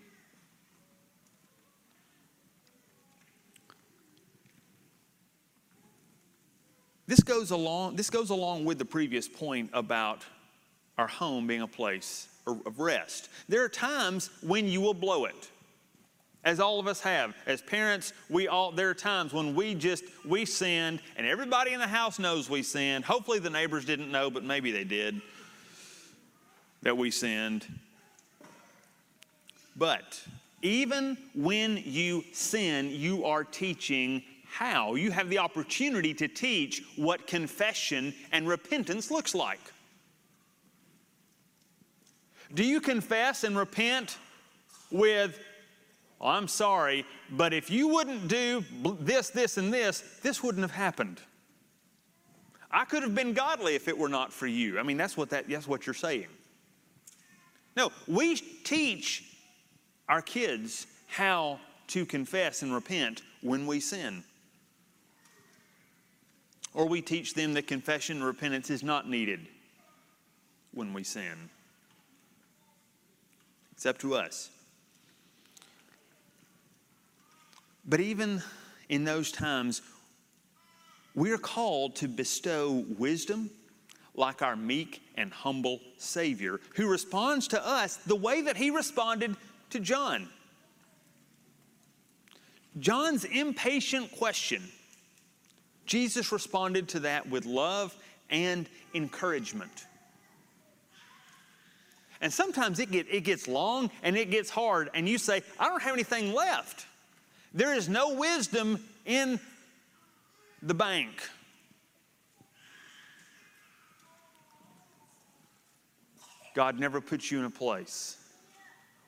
This 7.08 7.22
goes 7.22 7.52
along, 7.52 7.96
this 7.96 8.10
goes 8.10 8.30
along 8.30 8.66
with 8.66 8.78
the 8.78 8.86
previous 8.86 9.28
point 9.28 9.70
about 9.74 10.26
our 10.98 11.08
home 11.08 11.48
being 11.48 11.62
a 11.62 11.68
place 11.68 12.28
of 12.46 12.80
rest. 12.80 13.30
There 13.48 13.64
are 13.64 13.70
times 13.70 14.30
when 14.42 14.68
you 14.68 14.82
will 14.82 14.94
blow 14.94 15.26
it. 15.26 15.50
As 16.44 16.60
all 16.60 16.80
of 16.80 16.88
us 16.88 17.02
have. 17.02 17.36
As 17.46 17.62
parents, 17.62 18.14
we 18.30 18.48
all 18.48 18.72
there 18.72 18.90
are 18.90 18.94
times 18.94 19.34
when 19.34 19.54
we 19.54 19.76
just 19.76 20.06
we 20.26 20.46
sinned 20.46 21.02
and 21.18 21.28
everybody 21.28 21.74
in 21.74 21.80
the 21.80 21.88
house 21.88 22.20
knows 22.20 22.50
we 22.50 22.64
sinned. 22.64 23.04
Hopefully 23.04 23.40
the 23.40 23.50
neighbors 23.50 23.86
didn't 23.86 24.12
know, 24.12 24.30
but 24.30 24.44
maybe 24.44 24.72
they 24.72 24.84
did 24.84 25.22
that 26.84 26.96
we 26.96 27.12
sinned. 27.12 27.66
But 29.76 30.24
even 30.62 31.18
when 31.36 31.82
you 31.86 32.24
sin, 32.34 32.90
you 32.92 33.26
are 33.26 33.44
teaching 33.44 34.24
how. 34.50 34.96
You 34.96 35.12
have 35.12 35.30
the 35.30 35.38
opportunity 35.38 36.14
to 36.16 36.28
teach 36.28 36.84
what 36.96 37.28
confession 37.28 38.14
and 38.32 38.48
repentance 38.48 39.12
looks 39.12 39.36
like. 39.36 39.60
Do 42.54 42.64
you 42.64 42.80
confess 42.80 43.44
and 43.44 43.58
repent 43.58 44.18
with, 44.90 45.40
oh, 46.22 46.28
I'm 46.28 46.48
sorry, 46.48 47.06
but 47.30 47.54
if 47.54 47.70
you 47.70 47.88
wouldn't 47.88 48.28
do 48.28 48.64
this, 49.00 49.30
this, 49.30 49.58
and 49.58 49.74
this, 49.74 50.04
this 50.22 50.44
wouldn't 50.44 50.64
have 50.64 50.72
happened? 50.72 51.22
I 52.70 52.86
could 52.86 53.04
have 53.04 53.16
been 53.16 53.34
godly 53.34 53.76
if 53.76 53.88
it 53.88 53.98
were 53.98 54.10
not 54.10 54.34
for 54.34 54.48
you. 54.48 54.80
I 54.80 54.84
mean, 54.84 54.98
that's 54.98 55.16
what, 55.16 55.30
that, 55.30 55.50
that's 55.50 55.68
what 55.68 55.86
you're 55.86 55.94
saying. 55.94 56.28
No, 57.76 57.92
we 58.08 58.36
teach 58.36 59.24
our 60.10 60.22
kids 60.22 60.88
how 61.08 61.60
to 61.88 62.06
confess 62.06 62.64
and 62.64 62.74
repent 62.74 63.22
when 63.42 63.66
we 63.68 63.80
sin 63.80 64.24
or 66.78 66.86
we 66.86 67.02
teach 67.02 67.34
them 67.34 67.54
that 67.56 67.66
confession 67.66 68.18
and 68.18 68.26
repentance 68.26 68.70
is 68.70 68.84
not 68.84 69.10
needed 69.10 69.48
when 70.74 70.94
we 70.94 71.04
sin. 71.04 71.50
It's 73.72 73.88
up 73.88 73.98
to 74.00 74.14
us. 74.14 74.52
But 77.88 78.00
even 78.00 78.44
in 78.90 79.06
those 79.06 79.32
times, 79.32 79.82
we 81.16 81.32
are 81.32 81.38
called 81.38 81.96
to 81.98 82.08
bestow 82.08 82.86
wisdom 82.98 83.50
like 84.14 84.42
our 84.42 84.56
meek 84.56 85.02
and 85.16 85.32
humble 85.32 85.80
Savior, 85.98 86.60
who 86.76 86.90
responds 86.90 87.48
to 87.50 87.66
us 87.66 87.98
the 87.98 88.16
way 88.16 88.42
that 88.42 88.58
he 88.58 88.72
responded 88.72 89.36
to 89.70 89.80
John. 89.80 90.28
John's 92.80 93.24
impatient 93.24 94.12
question 94.12 94.62
Jesus 95.86 96.34
responded 96.34 96.90
to 96.90 97.00
that 97.02 97.30
with 97.30 97.46
love 97.46 97.96
and 98.30 98.68
encouragement. 98.94 99.86
And 102.20 102.34
sometimes 102.34 102.80
it, 102.80 102.92
get, 102.92 103.08
it 103.10 103.22
gets 103.22 103.48
long 103.48 103.90
and 104.04 104.18
it 104.18 104.30
gets 104.30 104.50
hard, 104.50 104.90
and 104.94 105.08
you 105.08 105.18
say, 105.18 105.42
I 105.60 105.70
don't 105.70 105.82
have 105.82 105.94
anything 105.94 106.34
left. 106.34 106.86
There 107.54 107.74
is 107.74 107.88
no 107.90 108.14
wisdom 108.14 108.84
in 109.06 109.40
the 110.62 110.74
bank. 110.74 111.12
God 116.56 116.80
never 116.80 117.00
puts 117.00 117.32
you 117.32 117.40
in 117.40 117.46
a 117.46 117.50
place 117.50 118.18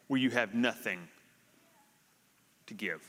where 0.08 0.20
you 0.20 0.30
have 0.30 0.54
nothing 0.54 1.00
to 2.68 2.74
give. 2.74 3.02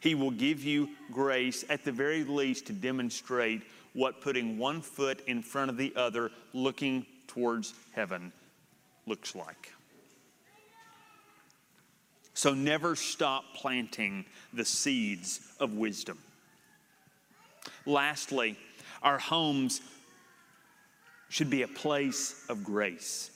He 0.00 0.14
will 0.14 0.30
give 0.30 0.64
you 0.64 0.88
grace 1.12 1.64
at 1.68 1.84
the 1.84 1.92
very 1.92 2.24
least 2.24 2.66
to 2.66 2.72
demonstrate 2.72 3.62
what 3.92 4.20
putting 4.20 4.58
one 4.58 4.80
foot 4.80 5.22
in 5.26 5.42
front 5.42 5.70
of 5.70 5.76
the 5.76 5.92
other, 5.94 6.30
looking 6.52 7.06
towards 7.26 7.74
heaven, 7.92 8.32
looks 9.06 9.34
like. 9.34 9.72
So 12.40 12.54
never 12.54 12.96
stop 12.96 13.44
planting 13.54 14.24
the 14.54 14.64
seeds 14.64 15.40
of 15.60 15.74
wisdom. 15.74 16.16
Lastly, 17.84 18.56
our 19.02 19.18
homes 19.18 19.82
should 21.28 21.50
be 21.50 21.60
a 21.60 21.68
place 21.68 22.46
of 22.48 22.64
grace. 22.64 23.30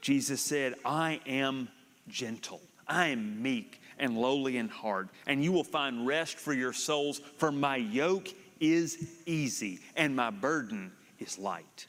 Jesus 0.00 0.40
said, 0.40 0.72
I 0.86 1.20
am 1.26 1.68
gentle, 2.08 2.62
I 2.88 3.08
am 3.08 3.42
meek 3.42 3.82
and 3.98 4.16
lowly 4.16 4.56
in 4.56 4.70
heart, 4.70 5.10
and 5.26 5.44
you 5.44 5.52
will 5.52 5.64
find 5.64 6.06
rest 6.06 6.38
for 6.38 6.54
your 6.54 6.72
souls, 6.72 7.20
for 7.36 7.52
my 7.52 7.76
yoke 7.76 8.28
is 8.58 9.06
easy 9.26 9.80
and 9.96 10.16
my 10.16 10.30
burden 10.30 10.92
is 11.18 11.38
light. 11.38 11.88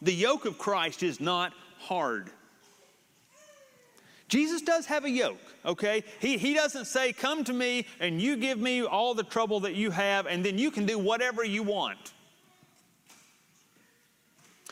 The 0.00 0.14
yoke 0.14 0.46
of 0.46 0.56
Christ 0.56 1.02
is 1.02 1.20
not 1.20 1.52
hard. 1.78 2.30
Jesus 4.34 4.62
does 4.62 4.86
have 4.86 5.04
a 5.04 5.10
yoke, 5.10 5.38
okay? 5.64 6.02
He, 6.18 6.38
he 6.38 6.54
doesn't 6.54 6.86
say, 6.86 7.12
Come 7.12 7.44
to 7.44 7.52
me 7.52 7.86
and 8.00 8.20
you 8.20 8.36
give 8.36 8.58
me 8.58 8.82
all 8.82 9.14
the 9.14 9.22
trouble 9.22 9.60
that 9.60 9.76
you 9.76 9.92
have, 9.92 10.26
and 10.26 10.44
then 10.44 10.58
you 10.58 10.72
can 10.72 10.86
do 10.86 10.98
whatever 10.98 11.44
you 11.44 11.62
want. 11.62 12.12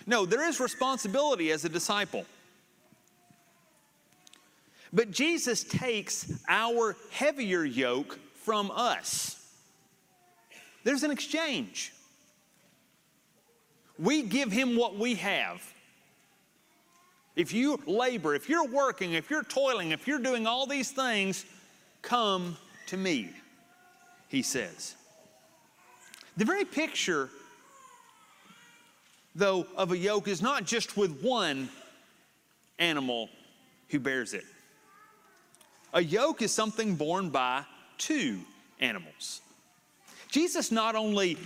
No, 0.04 0.26
there 0.26 0.48
is 0.48 0.58
responsibility 0.58 1.52
as 1.52 1.64
a 1.64 1.68
disciple. 1.68 2.26
But 4.92 5.12
Jesus 5.12 5.62
takes 5.62 6.32
our 6.48 6.96
heavier 7.12 7.62
yoke 7.62 8.18
from 8.34 8.72
us. 8.74 9.46
There's 10.82 11.04
an 11.04 11.12
exchange. 11.12 11.92
We 13.96 14.22
give 14.22 14.50
him 14.50 14.74
what 14.74 14.98
we 14.98 15.14
have. 15.14 15.62
If 17.34 17.52
you 17.52 17.80
labor, 17.86 18.34
if 18.34 18.48
you're 18.48 18.66
working, 18.66 19.14
if 19.14 19.30
you're 19.30 19.44
toiling, 19.44 19.92
if 19.92 20.06
you're 20.06 20.18
doing 20.18 20.46
all 20.46 20.66
these 20.66 20.90
things, 20.90 21.46
come 22.02 22.56
to 22.88 22.96
me, 22.96 23.30
he 24.28 24.42
says. 24.42 24.96
The 26.36 26.44
very 26.44 26.64
picture, 26.64 27.30
though, 29.34 29.66
of 29.76 29.92
a 29.92 29.98
yoke 29.98 30.28
is 30.28 30.42
not 30.42 30.64
just 30.64 30.96
with 30.96 31.22
one 31.22 31.68
animal 32.78 33.30
who 33.88 33.98
bears 33.98 34.34
it. 34.34 34.44
A 35.94 36.02
yoke 36.02 36.42
is 36.42 36.52
something 36.52 36.94
borne 36.94 37.30
by 37.30 37.64
two 37.98 38.40
animals. 38.80 39.40
Jesus 40.30 40.72
not 40.72 40.94
only 40.94 41.36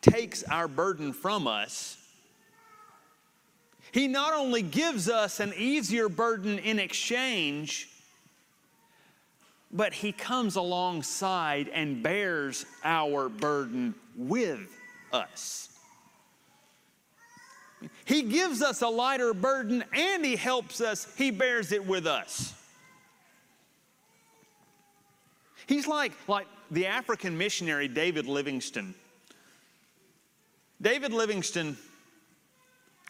takes 0.00 0.44
our 0.44 0.68
burden 0.68 1.12
from 1.12 1.46
us, 1.46 1.96
he 3.94 4.08
not 4.08 4.34
only 4.34 4.60
gives 4.60 5.08
us 5.08 5.38
an 5.38 5.54
easier 5.56 6.08
burden 6.08 6.58
in 6.58 6.80
exchange, 6.80 7.88
but 9.70 9.92
He 9.92 10.10
comes 10.10 10.56
alongside 10.56 11.68
and 11.68 12.02
bears 12.02 12.66
our 12.82 13.28
burden 13.28 13.94
with 14.16 14.68
us. 15.12 15.68
He 18.04 18.22
gives 18.22 18.62
us 18.62 18.82
a 18.82 18.88
lighter 18.88 19.32
burden 19.32 19.84
and 19.92 20.24
He 20.24 20.34
helps 20.34 20.80
us, 20.80 21.06
He 21.16 21.30
bears 21.30 21.70
it 21.70 21.86
with 21.86 22.08
us. 22.08 22.52
He's 25.68 25.86
like, 25.86 26.10
like 26.26 26.48
the 26.72 26.88
African 26.88 27.38
missionary 27.38 27.86
David 27.86 28.26
Livingstone. 28.26 28.96
David 30.82 31.12
Livingstone 31.12 31.76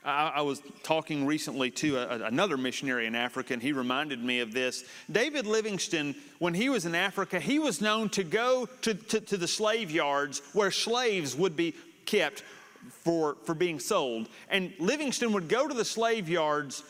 I, 0.04 0.32
I 0.36 0.42
was 0.42 0.62
talking 0.82 1.24
recently 1.26 1.70
to 1.72 1.96
a, 1.96 2.26
another 2.26 2.56
missionary 2.56 3.06
in 3.06 3.14
Africa, 3.14 3.54
and 3.54 3.62
he 3.62 3.72
reminded 3.72 4.22
me 4.22 4.40
of 4.40 4.52
this. 4.52 4.84
David 5.10 5.46
Livingstone, 5.46 6.14
when 6.38 6.54
he 6.54 6.68
was 6.68 6.84
in 6.84 6.94
Africa, 6.94 7.40
he 7.40 7.58
was 7.58 7.80
known 7.80 8.08
to 8.10 8.24
go 8.24 8.68
to, 8.82 8.94
to, 8.94 9.20
to 9.20 9.36
the 9.36 9.48
slave 9.48 9.90
yards 9.90 10.42
where 10.52 10.70
slaves 10.70 11.34
would 11.34 11.56
be 11.56 11.74
kept 12.04 12.42
for, 12.90 13.36
for 13.44 13.54
being 13.54 13.80
sold. 13.80 14.28
And 14.50 14.72
Livingstone 14.78 15.32
would 15.32 15.48
go 15.48 15.66
to 15.66 15.74
the 15.74 15.84
slave 15.84 16.28
yards, 16.28 16.82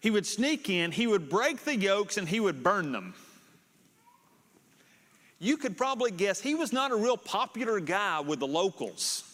he 0.00 0.10
would 0.10 0.26
sneak 0.26 0.68
in, 0.68 0.90
he 0.90 1.06
would 1.06 1.28
break 1.28 1.64
the 1.64 1.76
yokes, 1.76 2.16
and 2.16 2.28
he 2.28 2.40
would 2.40 2.62
burn 2.62 2.92
them. 2.92 3.14
You 5.40 5.56
could 5.56 5.76
probably 5.76 6.10
guess 6.10 6.40
he 6.40 6.56
was 6.56 6.72
not 6.72 6.90
a 6.90 6.96
real 6.96 7.16
popular 7.16 7.78
guy 7.78 8.18
with 8.20 8.40
the 8.40 8.46
locals 8.46 9.27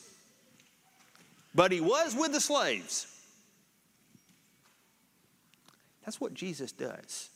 but 1.54 1.72
he 1.72 1.80
was 1.80 2.14
with 2.14 2.32
the 2.32 2.40
slaves. 2.40 3.06
That's 6.04 6.20
what 6.20 6.34
Jesus 6.34 6.72
does. 6.72 7.30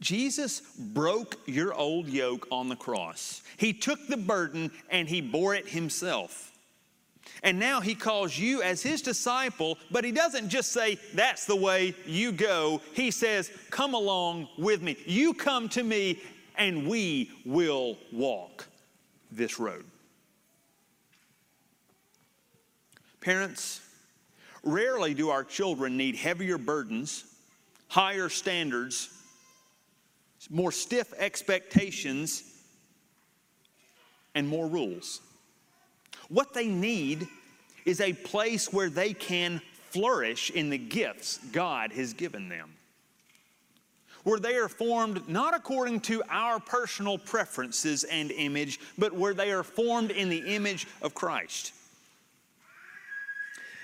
Jesus 0.00 0.60
broke 0.60 1.38
your 1.46 1.72
old 1.72 2.08
yoke 2.08 2.46
on 2.50 2.68
the 2.68 2.76
cross. 2.76 3.42
He 3.56 3.72
took 3.72 4.06
the 4.06 4.16
burden 4.16 4.70
and 4.90 5.08
he 5.08 5.20
bore 5.20 5.54
it 5.54 5.68
himself. 5.68 6.52
And 7.42 7.58
now 7.58 7.80
he 7.80 7.94
calls 7.94 8.36
you 8.36 8.60
as 8.62 8.82
his 8.82 9.00
disciple, 9.00 9.78
but 9.90 10.04
he 10.04 10.12
doesn't 10.12 10.50
just 10.50 10.72
say, 10.72 10.98
That's 11.14 11.46
the 11.46 11.56
way 11.56 11.94
you 12.06 12.32
go. 12.32 12.82
He 12.92 13.10
says, 13.10 13.50
Come 13.70 13.94
along 13.94 14.48
with 14.58 14.82
me. 14.82 14.96
You 15.06 15.32
come 15.32 15.68
to 15.70 15.82
me, 15.82 16.20
and 16.56 16.86
we 16.86 17.30
will 17.46 17.96
walk 18.12 18.66
this 19.32 19.58
road. 19.58 19.84
Parents, 23.24 23.80
rarely 24.62 25.14
do 25.14 25.30
our 25.30 25.44
children 25.44 25.96
need 25.96 26.14
heavier 26.14 26.58
burdens, 26.58 27.24
higher 27.88 28.28
standards, 28.28 29.08
more 30.50 30.70
stiff 30.70 31.14
expectations, 31.16 32.42
and 34.34 34.46
more 34.46 34.66
rules. 34.68 35.22
What 36.28 36.52
they 36.52 36.66
need 36.66 37.26
is 37.86 38.02
a 38.02 38.12
place 38.12 38.70
where 38.70 38.90
they 38.90 39.14
can 39.14 39.62
flourish 39.90 40.50
in 40.50 40.68
the 40.68 40.76
gifts 40.76 41.38
God 41.50 41.92
has 41.92 42.12
given 42.12 42.50
them. 42.50 42.74
Where 44.24 44.38
they 44.38 44.56
are 44.56 44.68
formed 44.68 45.26
not 45.30 45.54
according 45.54 46.00
to 46.00 46.22
our 46.28 46.60
personal 46.60 47.16
preferences 47.16 48.04
and 48.04 48.30
image, 48.32 48.80
but 48.98 49.14
where 49.14 49.34
they 49.34 49.50
are 49.50 49.62
formed 49.62 50.10
in 50.10 50.28
the 50.28 50.54
image 50.54 50.86
of 51.00 51.14
Christ. 51.14 51.72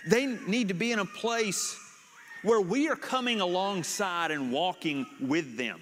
They 0.07 0.27
need 0.27 0.69
to 0.69 0.75
be 0.75 0.93
in 0.93 0.99
a 0.99 1.05
place 1.05 1.79
where 2.43 2.61
we 2.61 2.89
are 2.89 2.97
coming 2.97 3.41
alongside 3.41 4.31
and 4.31 4.53
walking 4.53 5.07
with 5.21 5.57
them. 5.57 5.81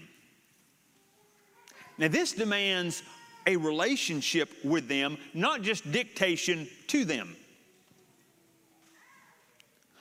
Now, 1.99 2.09
this 2.09 2.33
demands 2.33 3.03
a 3.47 3.57
relationship 3.57 4.51
with 4.65 4.89
them, 4.89 5.19
not 5.35 5.63
just 5.63 5.91
dictation 5.91 6.69
to 6.89 7.05
them. 7.05 7.37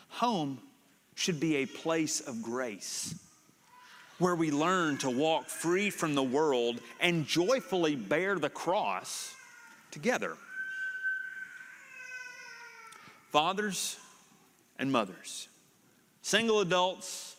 Home 0.10 0.60
should 1.16 1.40
be 1.40 1.58
a 1.58 1.66
place 1.66 2.22
of 2.22 2.42
grace 2.42 3.16
where 4.20 4.36
we 4.36 4.52
learn 4.52 4.98
to 4.98 5.10
walk 5.10 5.46
free 5.46 5.90
from 5.90 6.16
the 6.16 6.24
world 6.24 6.82
and 7.00 7.26
joyfully 7.28 7.96
bear 7.96 8.38
the 8.40 8.50
cross 8.50 9.34
together. 9.92 10.36
Fathers, 13.32 13.98
and 14.80 14.92
mothers, 14.92 15.48
single 16.22 16.62
adults 16.62 17.36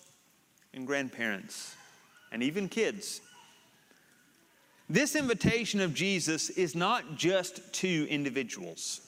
and 0.74 0.86
grandparents, 0.86 1.74
and 2.32 2.42
even 2.42 2.68
kids. 2.68 3.20
This 4.90 5.14
invitation 5.14 5.80
of 5.80 5.94
Jesus 5.94 6.50
is 6.50 6.74
not 6.74 7.16
just 7.16 7.72
to 7.74 8.08
individuals. 8.08 9.00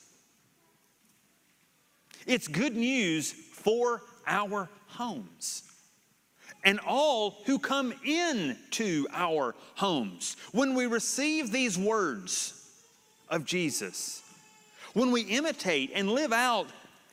It's 2.26 2.48
good 2.48 2.76
news 2.76 3.32
for 3.32 4.02
our 4.26 4.68
homes 4.88 5.62
and 6.64 6.78
all 6.86 7.38
who 7.46 7.58
come 7.58 7.94
into 8.04 9.06
our 9.12 9.54
homes. 9.76 10.36
When 10.52 10.74
we 10.74 10.86
receive 10.86 11.50
these 11.50 11.78
words 11.78 12.68
of 13.28 13.44
Jesus, 13.44 14.22
when 14.92 15.10
we 15.12 15.22
imitate 15.22 15.92
and 15.94 16.10
live 16.10 16.32
out 16.32 16.66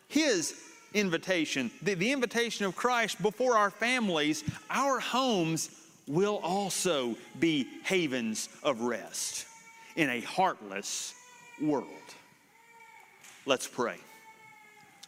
His 0.07 0.53
invitation, 0.99 1.71
the, 1.81 1.93
the 1.93 2.11
invitation 2.11 2.65
of 2.65 2.75
Christ 2.75 3.21
before 3.21 3.57
our 3.57 3.69
families, 3.69 4.43
our 4.69 4.99
homes 4.99 5.69
will 6.07 6.37
also 6.37 7.15
be 7.39 7.67
havens 7.83 8.49
of 8.63 8.81
rest 8.81 9.45
in 9.95 10.09
a 10.09 10.21
heartless 10.21 11.13
world. 11.61 11.87
Let's 13.45 13.67
pray. 13.67 13.97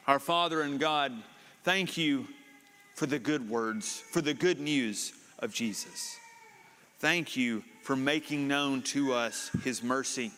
Our 0.08 0.20
Father 0.20 0.62
and 0.62 0.80
God, 0.80 1.14
thank 1.64 1.98
you 1.98 2.28
for 2.96 3.06
the 3.06 3.20
good 3.20 3.50
words, 3.50 4.04
for 4.12 4.22
the 4.22 4.34
good 4.34 4.60
news 4.60 5.14
of 5.40 5.54
Jesus. 5.54 6.18
Thank 7.00 7.38
you 7.38 7.64
for 7.84 7.96
making 7.96 8.48
known 8.48 8.82
to 8.84 9.14
us 9.14 9.52
his 9.64 9.82
mercy 9.82 10.32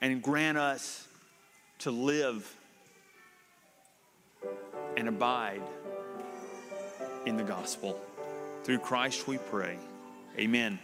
and 0.00 0.22
grant 0.22 0.56
us 0.56 1.06
to 1.80 1.90
live 1.90 2.54
and 4.96 5.08
abide 5.08 5.62
in 7.26 7.36
the 7.36 7.42
gospel. 7.42 8.00
Through 8.64 8.78
Christ 8.78 9.28
we 9.28 9.36
pray. 9.38 9.76
Amen. 10.38 10.78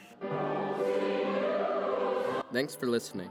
Thanks 2.52 2.74
for 2.74 2.86
listening. 2.86 3.30